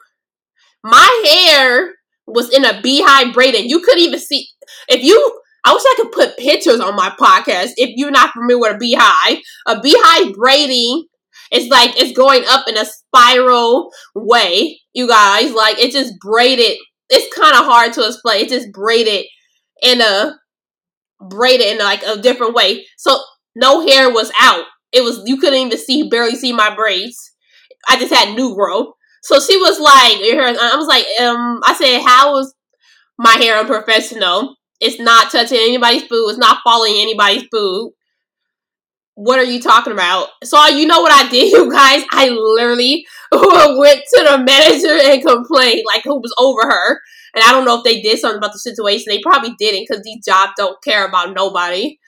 My 0.83 1.25
hair 1.29 1.93
was 2.25 2.53
in 2.53 2.63
a 2.63 2.81
beehive 2.81 3.33
braiding. 3.33 3.69
You 3.69 3.81
couldn't 3.81 4.03
even 4.03 4.19
see 4.19 4.47
if 4.87 5.03
you. 5.03 5.41
I 5.67 5.73
wish 5.73 5.81
I 5.83 5.95
could 5.97 6.11
put 6.11 6.37
pictures 6.37 6.79
on 6.79 6.95
my 6.95 7.09
podcast. 7.19 7.71
If 7.75 7.93
you're 7.95 8.11
not 8.11 8.33
familiar 8.33 8.59
with 8.59 8.75
a 8.75 8.77
beehive, 8.77 9.39
a 9.65 9.81
beehive 9.81 10.33
braiding 10.35 11.05
it's 11.51 11.69
like 11.69 11.91
it's 11.95 12.15
going 12.15 12.43
up 12.47 12.67
in 12.67 12.77
a 12.77 12.85
spiral 12.85 13.91
way, 14.13 14.79
you 14.93 15.07
guys. 15.07 15.53
Like 15.53 15.79
it 15.79 15.91
just 15.91 16.19
braided. 16.19 16.77
It's 17.09 17.35
kind 17.35 17.53
of 17.55 17.65
hard 17.65 17.93
to 17.93 18.05
explain. 18.05 18.45
It 18.45 18.49
just 18.49 18.71
braided 18.71 19.25
in 19.81 20.01
a 20.01 20.35
braided 21.29 21.67
in 21.67 21.77
like 21.79 22.03
a 22.03 22.17
different 22.17 22.53
way. 22.53 22.85
So 22.97 23.17
no 23.55 23.85
hair 23.85 24.09
was 24.09 24.31
out. 24.39 24.65
It 24.91 25.03
was 25.03 25.21
you 25.25 25.37
couldn't 25.37 25.59
even 25.59 25.77
see 25.77 26.09
barely 26.09 26.35
see 26.35 26.53
my 26.53 26.73
braids. 26.75 27.33
I 27.87 27.99
just 27.99 28.13
had 28.13 28.35
new 28.35 28.55
growth. 28.55 28.93
So 29.23 29.39
she 29.39 29.57
was 29.57 29.79
like, 29.79 30.19
I 30.21 30.75
was 30.75 30.87
like, 30.87 31.05
um, 31.21 31.59
I 31.65 31.73
said, 31.73 32.01
how 32.05 32.33
was 32.33 32.53
my 33.17 33.31
hair 33.31 33.57
unprofessional? 33.57 34.55
It's 34.79 34.99
not 34.99 35.31
touching 35.31 35.57
anybody's 35.57 36.03
food. 36.03 36.29
It's 36.29 36.37
not 36.37 36.59
following 36.63 36.95
anybody's 36.97 37.47
food 37.51 37.93
what 39.15 39.39
are 39.39 39.45
you 39.45 39.61
talking 39.61 39.93
about? 39.93 40.27
So 40.43 40.67
you 40.67 40.85
know 40.85 41.01
what 41.01 41.11
I 41.11 41.29
did, 41.29 41.51
you 41.51 41.71
guys? 41.71 42.03
I 42.11 42.29
literally 42.29 43.05
went 43.31 44.01
to 44.13 44.23
the 44.23 44.43
manager 44.45 45.11
and 45.11 45.25
complained, 45.25 45.83
like 45.85 46.03
who 46.03 46.17
was 46.19 46.33
over 46.37 46.61
her. 46.61 47.01
And 47.33 47.43
I 47.43 47.51
don't 47.51 47.65
know 47.65 47.77
if 47.77 47.83
they 47.83 48.01
did 48.01 48.19
something 48.19 48.37
about 48.37 48.53
the 48.53 48.59
situation. 48.59 49.05
They 49.07 49.21
probably 49.21 49.55
didn't 49.57 49.87
because 49.87 50.03
these 50.03 50.23
jobs 50.25 50.53
don't 50.57 50.81
care 50.83 51.05
about 51.05 51.33
nobody. 51.33 51.99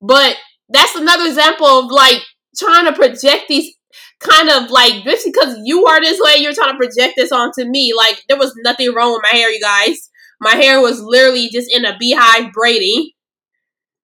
But 0.00 0.36
that's 0.68 0.94
another 0.94 1.26
example 1.26 1.66
of 1.66 1.90
like 1.90 2.22
trying 2.56 2.86
to 2.86 2.92
project 2.92 3.44
these 3.48 3.74
kind 4.20 4.48
of 4.48 4.70
like 4.70 5.04
just 5.04 5.26
because 5.26 5.58
you 5.64 5.86
are 5.86 6.00
this 6.00 6.20
way, 6.20 6.36
you're 6.36 6.54
trying 6.54 6.72
to 6.72 6.78
project 6.78 7.14
this 7.16 7.32
onto 7.32 7.64
me. 7.64 7.92
Like 7.96 8.22
there 8.28 8.38
was 8.38 8.54
nothing 8.64 8.94
wrong 8.94 9.12
with 9.12 9.22
my 9.22 9.36
hair, 9.36 9.50
you 9.50 9.60
guys. 9.60 10.10
My 10.40 10.54
hair 10.54 10.80
was 10.80 11.00
literally 11.00 11.50
just 11.52 11.70
in 11.70 11.84
a 11.84 11.98
beehive 11.98 12.52
braiding 12.52 13.10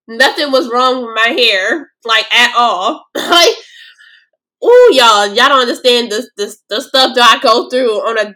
nothing 0.09 0.53
was 0.53 0.71
wrong 0.71 1.05
with 1.05 1.15
my 1.15 1.29
hair, 1.29 1.91
like 2.05 2.33
at 2.35 2.55
all. 2.57 3.07
like, 3.15 3.55
ooh, 4.65 4.89
y'all, 4.93 5.27
y'all 5.27 5.49
don't 5.49 5.63
understand 5.63 6.11
the, 6.11 6.29
the 6.37 6.55
the 6.69 6.81
stuff 6.81 7.15
that 7.15 7.37
I 7.37 7.43
go 7.43 7.69
through 7.69 7.91
on 7.91 8.19
a 8.19 8.35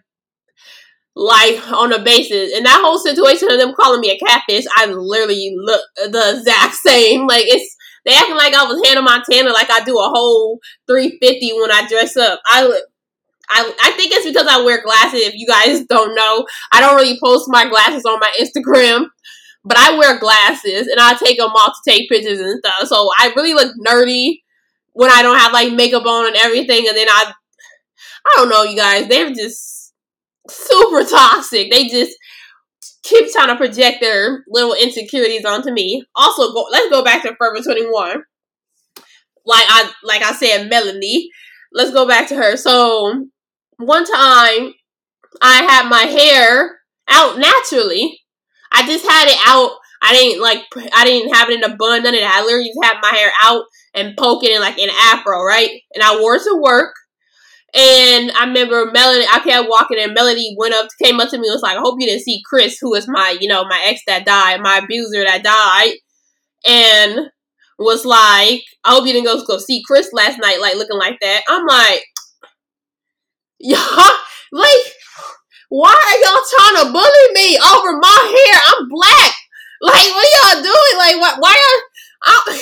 like 1.14 1.72
on 1.72 1.92
a 1.92 2.02
basis. 2.02 2.52
And 2.54 2.66
that 2.66 2.80
whole 2.83 2.98
situation 2.98 3.50
of 3.50 3.59
them 3.59 3.74
calling 3.74 4.00
me 4.00 4.11
a 4.11 4.18
catfish, 4.18 4.64
I 4.76 4.87
literally 4.87 5.54
look 5.56 5.83
the 5.96 6.37
exact 6.38 6.74
same. 6.87 7.26
Like 7.26 7.44
it's 7.46 7.76
they 8.04 8.14
acting 8.14 8.37
like 8.37 8.54
I 8.54 8.64
was 8.64 8.87
Hannah 8.87 9.02
Montana, 9.02 9.50
like 9.50 9.70
I 9.70 9.85
do 9.85 9.98
a 9.98 10.09
whole 10.09 10.59
350 10.87 11.52
when 11.54 11.70
I 11.70 11.87
dress 11.88 12.16
up. 12.16 12.40
I. 12.46 12.80
I, 13.52 13.64
I 13.83 13.90
think 13.96 14.12
it's 14.12 14.24
because 14.24 14.46
I 14.46 14.62
wear 14.64 14.80
glasses. 14.80 15.22
If 15.22 15.35
you 15.35 15.44
guys 15.44 15.85
don't 15.88 16.14
know, 16.14 16.46
I 16.72 16.80
don't 16.80 16.94
really 16.94 17.18
post 17.20 17.46
my 17.48 17.68
glasses 17.68 18.04
on 18.04 18.20
my 18.20 18.33
Instagram 18.40 19.06
but 19.64 19.76
I 19.76 19.96
wear 19.96 20.18
glasses 20.18 20.87
and 20.87 20.98
I 20.98 21.14
take 21.14 21.38
them 21.38 21.50
off 21.50 21.74
to 21.74 21.90
take 21.90 22.09
pictures 22.09 22.40
and 22.40 22.59
stuff. 22.59 22.88
So 22.88 23.11
I 23.18 23.33
really 23.37 23.54
look 23.54 23.74
nerdy 23.87 24.40
when 25.00 25.10
I 25.10 25.22
don't 25.22 25.38
have 25.38 25.54
like 25.54 25.72
makeup 25.72 26.04
on 26.04 26.26
and 26.26 26.36
everything. 26.36 26.86
And 26.86 26.94
then 26.94 27.08
I, 27.08 27.32
I 28.26 28.32
don't 28.36 28.50
know, 28.50 28.64
you 28.64 28.76
guys, 28.76 29.08
they're 29.08 29.32
just 29.32 29.94
super 30.50 31.08
toxic. 31.08 31.70
They 31.70 31.88
just 31.88 32.14
keep 33.02 33.32
trying 33.32 33.48
to 33.48 33.56
project 33.56 34.02
their 34.02 34.44
little 34.46 34.74
insecurities 34.74 35.46
onto 35.46 35.72
me. 35.72 36.04
Also, 36.14 36.52
go, 36.52 36.66
let's 36.70 36.90
go 36.90 37.02
back 37.02 37.22
to 37.22 37.34
Forever 37.36 37.62
21. 37.64 38.22
Like 39.46 39.64
I, 39.68 39.90
like 40.04 40.22
I 40.22 40.32
said, 40.32 40.68
Melanie. 40.68 41.30
Let's 41.72 41.92
go 41.92 42.06
back 42.06 42.28
to 42.28 42.36
her. 42.36 42.58
So 42.58 43.26
one 43.78 44.04
time 44.04 44.74
I 45.40 45.62
had 45.62 45.88
my 45.88 46.02
hair 46.02 46.80
out 47.08 47.38
naturally 47.38 48.20
I 48.72 48.86
just 48.86 49.08
had 49.08 49.28
it 49.28 49.38
out. 49.46 49.72
I 50.02 50.12
didn't 50.14 50.42
like. 50.42 50.62
I 50.94 51.04
didn't 51.04 51.34
have 51.34 51.50
it 51.50 51.62
in 51.62 51.70
a 51.70 51.76
bun. 51.76 52.02
None 52.02 52.14
of 52.14 52.20
that. 52.20 52.40
I 52.40 52.44
literally 52.44 52.68
just 52.68 52.84
had 52.84 53.00
my 53.02 53.10
hair 53.10 53.30
out 53.42 53.64
and 53.94 54.16
poking 54.16 54.53
in 54.53 54.61
like 54.61 54.79
an 54.79 54.90
afro, 55.05 55.42
right? 55.42 55.70
And 55.94 56.03
I 56.03 56.18
wore 56.20 56.37
it 56.37 56.42
to 56.44 56.61
work. 56.61 56.94
And 57.72 58.33
I 58.33 58.46
remember 58.46 58.90
Melody. 58.90 59.24
I 59.31 59.38
kept 59.40 59.68
walking, 59.68 59.98
and 60.00 60.12
Melody 60.12 60.55
went 60.59 60.74
up, 60.74 60.88
came 61.03 61.20
up 61.20 61.31
to 61.31 61.38
me, 61.38 61.46
and 61.46 61.55
was 61.55 61.62
like, 61.62 61.76
"I 61.76 61.81
hope 61.81 62.00
you 62.00 62.07
didn't 62.09 62.24
see 62.24 62.42
Chris, 62.44 62.79
who 62.81 62.90
was 62.90 63.07
my, 63.07 63.37
you 63.40 63.46
know, 63.46 63.64
my 63.64 63.81
ex 63.85 64.00
that 64.09 64.26
died, 64.26 64.61
my 64.61 64.79
abuser 64.79 65.22
that 65.22 65.44
died." 65.44 65.94
And 66.66 67.31
was 67.79 68.05
like, 68.05 68.62
"I 68.85 68.90
hope 68.90 69.07
you 69.07 69.12
didn't 69.12 69.26
go 69.26 69.44
go 69.44 69.59
see 69.59 69.85
Chris 69.87 70.11
last 70.12 70.40
night, 70.40 70.61
like 70.61 70.74
looking 70.76 70.98
like 70.98 71.20
that." 71.20 71.42
I'm 71.48 71.64
like, 71.64 72.03
y'all, 73.61 74.16
like 74.50 74.92
why 75.70 75.94
are 75.94 76.18
y'all 76.18 76.42
trying 76.50 76.85
to 76.85 76.92
bully 76.92 77.26
me 77.33 77.57
over 77.57 77.96
my 77.96 78.20
hair? 78.26 78.61
I'm 78.74 78.88
black. 78.88 79.35
Like, 79.81 80.11
what 80.11 80.26
are 80.26 80.55
y'all 80.55 80.62
doing? 80.64 80.98
Like, 80.98 81.16
what? 81.20 81.37
Why 81.38 81.55
are 81.55 82.55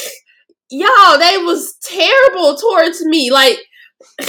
y'all? 0.71 1.19
They 1.19 1.39
was 1.39 1.75
terrible 1.83 2.57
towards 2.57 3.05
me. 3.05 3.31
Like, 3.31 3.59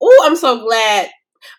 oh, 0.00 0.22
I'm 0.24 0.36
so 0.36 0.64
glad. 0.64 1.10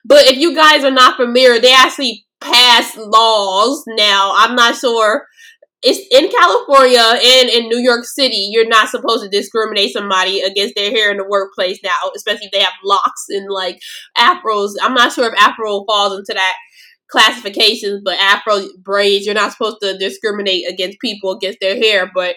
But 0.03 0.27
if 0.27 0.37
you 0.37 0.55
guys 0.55 0.83
are 0.83 0.91
not 0.91 1.17
familiar, 1.17 1.59
they 1.59 1.73
actually 1.73 2.25
passed 2.41 2.97
laws 2.97 3.83
now. 3.87 4.33
I'm 4.35 4.55
not 4.55 4.75
sure 4.75 5.27
it's 5.85 5.99
in 6.09 6.31
California 6.31 6.99
and 6.99 7.47
in 7.47 7.69
New 7.69 7.77
York 7.77 8.05
City, 8.05 8.49
you're 8.51 8.67
not 8.67 8.89
supposed 8.89 9.23
to 9.23 9.29
discriminate 9.29 9.93
somebody 9.93 10.41
against 10.41 10.73
their 10.75 10.89
hair 10.89 11.11
in 11.11 11.17
the 11.17 11.27
workplace 11.27 11.79
now, 11.83 12.11
especially 12.15 12.47
if 12.47 12.51
they 12.51 12.61
have 12.61 12.73
locks 12.83 13.25
and 13.29 13.47
like 13.51 13.79
afros. 14.17 14.71
I'm 14.81 14.95
not 14.95 15.13
sure 15.13 15.27
if 15.27 15.39
afro 15.39 15.85
falls 15.85 16.17
into 16.17 16.33
that 16.33 16.55
classifications, 17.07 18.01
but 18.03 18.17
afro 18.19 18.61
braids, 18.79 19.27
you're 19.27 19.35
not 19.35 19.51
supposed 19.51 19.77
to 19.83 19.95
discriminate 19.99 20.67
against 20.67 20.99
people 20.99 21.33
against 21.33 21.59
their 21.61 21.75
hair. 21.75 22.09
But 22.11 22.35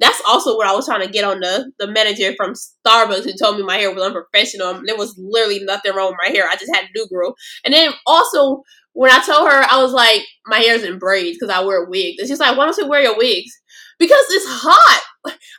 that's 0.00 0.20
also 0.26 0.56
what 0.56 0.66
I 0.66 0.74
was 0.74 0.86
trying 0.86 1.06
to 1.06 1.12
get 1.12 1.24
on 1.24 1.40
the 1.40 1.72
the 1.78 1.88
manager 1.88 2.32
from 2.36 2.54
Starbucks 2.54 3.24
who 3.24 3.32
told 3.36 3.56
me 3.56 3.64
my 3.64 3.76
hair 3.76 3.92
was 3.92 4.02
unprofessional. 4.02 4.80
There 4.84 4.96
was 4.96 5.14
literally 5.18 5.64
nothing 5.64 5.94
wrong 5.94 6.08
with 6.08 6.20
my 6.24 6.32
hair. 6.32 6.48
I 6.48 6.56
just 6.56 6.74
had 6.74 6.86
new 6.94 7.06
grow. 7.08 7.34
And 7.64 7.74
then 7.74 7.92
also 8.06 8.62
when 8.92 9.10
I 9.10 9.22
told 9.24 9.48
her, 9.48 9.62
I 9.62 9.80
was 9.82 9.92
like, 9.92 10.22
my 10.46 10.58
hair's 10.58 10.82
in 10.82 10.98
braids 10.98 11.38
because 11.38 11.54
I 11.54 11.64
wear 11.64 11.86
wigs. 11.86 12.16
And 12.18 12.28
she's 12.28 12.40
like, 12.40 12.56
why 12.56 12.64
don't 12.64 12.76
you 12.76 12.88
wear 12.88 13.02
your 13.02 13.16
wigs? 13.16 13.52
Because 13.98 14.24
it's 14.30 14.46
hot. 14.48 15.02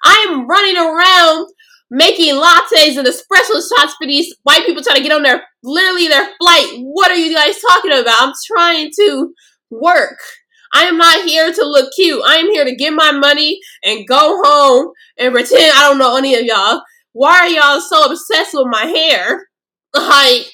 I 0.04 0.25
am 0.30 0.47
running 0.47 0.78
around 0.78 1.47
making 1.91 2.36
lattes 2.36 2.97
and 2.97 3.08
espresso 3.08 3.62
shots 3.62 3.95
for 3.97 4.06
these 4.06 4.36
white 4.43 4.65
people 4.65 4.84
trying 4.84 4.97
to 4.97 5.04
get 5.04 5.12
on 5.12 5.23
their 5.23 5.43
literally 5.63 6.08
their 6.08 6.30
flight. 6.39 6.80
What 6.82 7.12
are 7.12 7.15
you 7.15 7.34
guys 7.34 7.60
talking 7.62 7.91
about? 7.91 8.21
I'm 8.21 8.34
trying 8.45 8.91
to 8.99 9.34
work. 9.69 10.17
I 10.73 10.84
am 10.86 10.97
not 10.97 11.25
here 11.25 11.51
to 11.51 11.65
look 11.65 11.91
cute. 11.95 12.21
I 12.25 12.38
am 12.38 12.51
here 12.51 12.65
to 12.65 12.75
get 12.75 12.93
my 12.93 13.12
money 13.12 13.60
and 13.84 14.08
go 14.08 14.39
home 14.43 14.91
and 15.17 15.34
pretend 15.34 15.73
I 15.75 15.89
don't 15.89 15.97
know 15.97 16.17
any 16.17 16.36
of 16.36 16.45
y'all. 16.45 16.82
Why 17.13 17.39
are 17.39 17.47
y'all 17.47 17.82
so 17.82 18.12
obsessed 18.12 18.53
with 18.53 18.67
my 18.69 18.86
hair? 18.86 19.47
Like, 19.95 20.45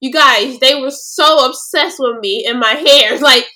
you 0.00 0.12
guys, 0.12 0.58
they 0.60 0.80
were 0.80 0.92
so 0.92 1.46
obsessed 1.46 1.96
with 1.98 2.18
me 2.20 2.46
and 2.48 2.60
my 2.60 2.74
hair. 2.74 3.18
Like, 3.20 3.46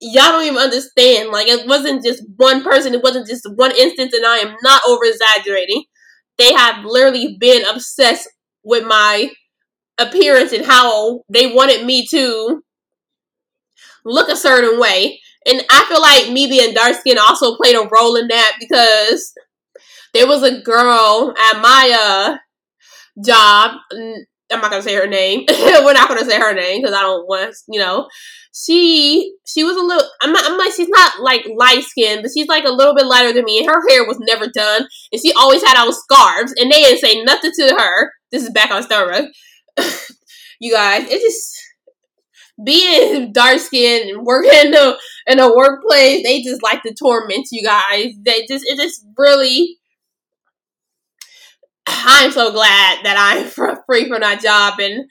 y'all 0.00 0.32
don't 0.32 0.44
even 0.44 0.58
understand. 0.58 1.30
Like, 1.30 1.46
it 1.46 1.66
wasn't 1.68 2.04
just 2.04 2.22
one 2.36 2.64
person, 2.64 2.94
it 2.94 3.02
wasn't 3.02 3.28
just 3.28 3.46
one 3.54 3.72
instance, 3.76 4.12
and 4.14 4.26
I 4.26 4.38
am 4.38 4.56
not 4.62 4.82
over 4.88 5.04
exaggerating. 5.04 5.84
They 6.38 6.52
have 6.54 6.84
literally 6.84 7.36
been 7.38 7.64
obsessed 7.66 8.28
with 8.64 8.84
my 8.84 9.30
appearance 9.98 10.52
and 10.52 10.64
how 10.64 11.22
they 11.28 11.52
wanted 11.52 11.84
me 11.84 12.06
to 12.08 12.62
look 14.04 14.28
a 14.28 14.36
certain 14.36 14.80
way. 14.80 15.20
And 15.46 15.64
I 15.70 15.84
feel 15.88 16.00
like 16.00 16.30
me 16.30 16.46
being 16.46 16.74
dark 16.74 16.96
skin 16.96 17.18
also 17.18 17.56
played 17.56 17.76
a 17.76 17.88
role 17.90 18.16
in 18.16 18.28
that 18.28 18.56
because 18.60 19.32
there 20.12 20.26
was 20.26 20.42
a 20.42 20.60
girl 20.60 21.34
at 21.38 21.60
my 21.60 21.96
uh 21.98 22.36
job 23.24 23.76
I'm 24.52 24.60
not 24.60 24.70
gonna 24.70 24.82
say 24.82 24.94
her 24.94 25.06
name. 25.06 25.44
We're 25.48 25.92
not 25.92 26.08
gonna 26.08 26.24
say 26.24 26.38
her 26.38 26.54
name 26.54 26.82
because 26.82 26.96
I 26.96 27.02
don't 27.02 27.26
want, 27.26 27.54
you 27.68 27.78
know. 27.78 28.08
She 28.52 29.34
she 29.46 29.62
was 29.62 29.76
a 29.76 29.80
little. 29.80 30.08
I'm 30.20 30.32
not. 30.32 30.44
I'm 30.44 30.58
like 30.58 30.72
she's 30.72 30.88
not 30.88 31.20
like 31.20 31.46
light 31.56 31.84
skinned, 31.84 32.22
but 32.22 32.32
she's 32.34 32.48
like 32.48 32.64
a 32.64 32.72
little 32.72 32.94
bit 32.94 33.06
lighter 33.06 33.32
than 33.32 33.44
me, 33.44 33.58
and 33.58 33.66
her 33.68 33.88
hair 33.88 34.04
was 34.04 34.18
never 34.20 34.48
done, 34.48 34.88
and 35.12 35.22
she 35.22 35.32
always 35.32 35.62
had 35.62 35.80
on 35.80 35.92
scarves, 35.92 36.52
and 36.56 36.70
they 36.70 36.82
didn't 36.82 36.98
say 36.98 37.22
nothing 37.22 37.52
to 37.54 37.76
her. 37.78 38.10
This 38.32 38.42
is 38.42 38.50
back 38.50 38.72
on 38.72 38.82
Starbucks. 38.82 39.28
you 40.60 40.72
guys, 40.72 41.08
it 41.08 41.20
just 41.20 41.56
being 42.64 43.32
dark 43.34 43.58
skinned 43.58 44.10
and 44.10 44.24
working 44.24 44.52
in 44.52 44.74
a 44.74 44.96
in 45.26 45.38
a 45.38 45.54
workplace, 45.54 46.22
they 46.22 46.42
just 46.42 46.62
like 46.62 46.82
to 46.82 46.94
torment 46.94 47.48
you 47.50 47.64
guys. 47.64 48.12
They 48.22 48.46
just 48.46 48.64
it 48.66 48.76
just 48.76 49.04
really 49.16 49.78
I'm 51.86 52.30
so 52.30 52.52
glad 52.52 53.04
that 53.04 53.16
I'm 53.18 53.46
free 53.86 54.08
from 54.08 54.20
that 54.20 54.42
job 54.42 54.78
and 54.80 55.04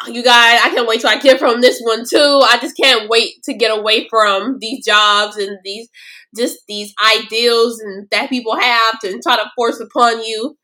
uh, 0.00 0.10
you 0.10 0.22
guys, 0.22 0.60
I 0.62 0.70
can't 0.70 0.88
wait 0.88 1.00
till 1.00 1.10
I 1.10 1.18
get 1.18 1.38
from 1.38 1.60
this 1.60 1.80
one 1.80 2.04
too. 2.08 2.40
I 2.44 2.58
just 2.60 2.76
can't 2.76 3.08
wait 3.08 3.42
to 3.44 3.54
get 3.54 3.76
away 3.76 4.08
from 4.08 4.58
these 4.60 4.84
jobs 4.84 5.36
and 5.36 5.58
these 5.64 5.88
just 6.34 6.60
these 6.66 6.94
ideals 7.14 7.78
and 7.80 8.08
that 8.10 8.30
people 8.30 8.58
have 8.58 8.98
to 9.00 9.20
try 9.22 9.36
to 9.36 9.50
force 9.54 9.80
upon 9.80 10.24
you. 10.24 10.56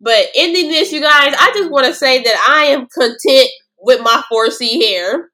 But 0.00 0.26
ending 0.34 0.68
this, 0.68 0.92
you 0.92 1.00
guys, 1.00 1.34
I 1.38 1.52
just 1.54 1.70
want 1.70 1.86
to 1.86 1.94
say 1.94 2.22
that 2.22 2.46
I 2.48 2.66
am 2.66 2.86
content 2.92 3.48
with 3.78 4.00
my 4.02 4.22
4C 4.30 4.82
hair. 4.82 5.30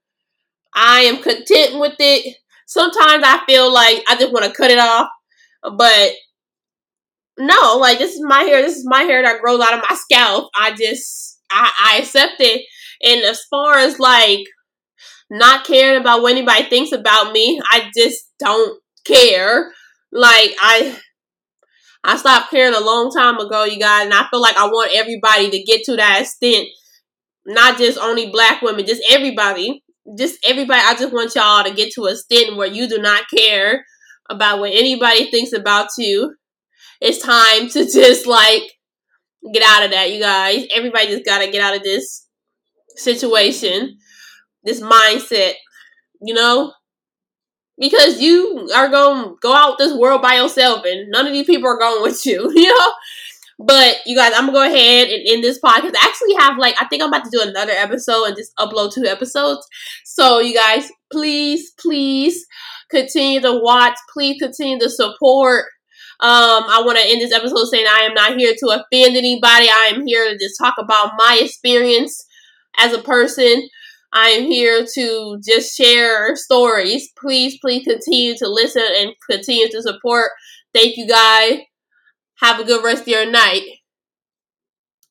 I 0.74 1.00
am 1.00 1.22
content 1.22 1.78
with 1.78 1.94
it. 1.98 2.36
sometimes 2.66 3.22
I 3.24 3.42
feel 3.46 3.72
like 3.72 4.02
I 4.08 4.16
just 4.16 4.32
want 4.32 4.46
to 4.46 4.52
cut 4.52 4.70
it 4.70 4.78
off, 4.78 5.08
but 5.76 6.12
no, 7.38 7.78
like 7.78 7.98
this 7.98 8.14
is 8.14 8.22
my 8.22 8.42
hair. 8.42 8.62
This 8.62 8.76
is 8.76 8.86
my 8.86 9.02
hair 9.02 9.22
that 9.22 9.40
grows 9.40 9.60
out 9.60 9.74
of 9.74 9.84
my 9.88 9.96
scalp. 9.96 10.50
I 10.58 10.72
just 10.72 11.40
I, 11.50 11.70
I 11.80 11.98
accept 11.98 12.34
it. 12.40 12.66
And 13.02 13.22
as 13.24 13.42
far 13.50 13.78
as 13.78 13.98
like 13.98 14.40
not 15.30 15.64
caring 15.64 16.00
about 16.00 16.22
what 16.22 16.32
anybody 16.32 16.64
thinks 16.64 16.92
about 16.92 17.32
me, 17.32 17.60
I 17.64 17.90
just 17.96 18.30
don't 18.38 18.80
care. 19.04 19.72
Like 20.12 20.54
I 20.60 20.98
I 22.04 22.16
stopped 22.16 22.50
caring 22.50 22.74
a 22.74 22.80
long 22.80 23.10
time 23.10 23.38
ago, 23.38 23.64
you 23.64 23.78
guys, 23.78 24.04
and 24.04 24.14
I 24.14 24.26
feel 24.30 24.40
like 24.40 24.56
I 24.56 24.66
want 24.66 24.92
everybody 24.94 25.50
to 25.50 25.62
get 25.62 25.84
to 25.84 25.96
that 25.96 26.22
extent. 26.22 26.66
Not 27.46 27.78
just 27.78 27.98
only 27.98 28.30
black 28.30 28.62
women, 28.62 28.86
just 28.86 29.02
everybody. 29.10 29.81
Just 30.18 30.38
everybody. 30.44 30.80
I 30.84 30.94
just 30.94 31.12
want 31.12 31.34
y'all 31.34 31.64
to 31.64 31.72
get 31.74 31.92
to 31.92 32.04
a 32.04 32.12
extent 32.12 32.56
where 32.56 32.68
you 32.68 32.88
do 32.88 32.98
not 32.98 33.24
care 33.34 33.84
about 34.28 34.58
what 34.58 34.72
anybody 34.72 35.30
thinks 35.30 35.52
about 35.52 35.88
you. 35.98 36.34
It's 37.00 37.18
time 37.18 37.68
to 37.70 37.84
just 37.92 38.26
like 38.26 38.62
get 39.52 39.62
out 39.64 39.84
of 39.84 39.90
that, 39.92 40.12
you 40.12 40.20
guys. 40.20 40.66
Everybody 40.74 41.08
just 41.08 41.24
gotta 41.24 41.50
get 41.50 41.62
out 41.62 41.76
of 41.76 41.82
this 41.82 42.26
situation, 42.96 43.98
this 44.64 44.80
mindset, 44.80 45.54
you 46.20 46.34
know? 46.34 46.72
Because 47.78 48.20
you 48.20 48.70
are 48.74 48.88
gonna 48.88 49.32
go 49.40 49.54
out 49.54 49.78
this 49.78 49.96
world 49.96 50.22
by 50.22 50.34
yourself 50.34 50.84
and 50.84 51.10
none 51.10 51.26
of 51.26 51.32
these 51.32 51.46
people 51.46 51.68
are 51.68 51.78
going 51.78 52.02
with 52.04 52.24
you, 52.26 52.52
you 52.54 52.68
know? 52.68 52.92
But 53.64 53.98
you 54.06 54.16
guys, 54.16 54.32
I'm 54.34 54.46
gonna 54.46 54.52
go 54.52 54.66
ahead 54.66 55.08
and 55.08 55.22
end 55.26 55.44
this 55.44 55.60
podcast. 55.60 55.94
I 55.94 56.06
actually 56.06 56.34
have 56.38 56.58
like 56.58 56.74
I 56.80 56.86
think 56.86 57.02
I'm 57.02 57.08
about 57.08 57.24
to 57.24 57.30
do 57.30 57.42
another 57.42 57.72
episode 57.72 58.24
and 58.24 58.36
just 58.36 58.54
upload 58.56 58.92
two 58.92 59.04
episodes. 59.04 59.66
So 60.04 60.40
you 60.40 60.54
guys, 60.54 60.88
please, 61.12 61.72
please 61.78 62.44
continue 62.90 63.40
to 63.40 63.60
watch. 63.62 63.96
Please 64.12 64.40
continue 64.40 64.78
to 64.80 64.90
support. 64.90 65.66
Um, 66.20 66.64
I 66.68 66.82
want 66.84 66.98
to 66.98 67.04
end 67.04 67.20
this 67.20 67.32
episode 67.32 67.66
saying 67.66 67.86
I 67.88 68.02
am 68.02 68.14
not 68.14 68.36
here 68.36 68.54
to 68.56 68.66
offend 68.68 69.16
anybody. 69.16 69.68
I 69.68 69.92
am 69.94 70.06
here 70.06 70.28
to 70.28 70.38
just 70.38 70.56
talk 70.60 70.74
about 70.78 71.12
my 71.16 71.38
experience 71.42 72.24
as 72.78 72.92
a 72.92 73.02
person. 73.02 73.68
I 74.12 74.28
am 74.30 74.44
here 74.44 74.86
to 74.94 75.40
just 75.44 75.76
share 75.76 76.36
stories. 76.36 77.08
Please, 77.18 77.58
please 77.60 77.84
continue 77.84 78.36
to 78.36 78.48
listen 78.48 78.84
and 78.98 79.12
continue 79.28 79.68
to 79.70 79.82
support. 79.82 80.30
Thank 80.74 80.96
you, 80.96 81.08
guys. 81.08 81.60
Have 82.42 82.60
a 82.60 82.64
good 82.64 82.84
rest 82.84 83.02
of 83.02 83.08
your 83.08 83.30
night. 83.30 83.62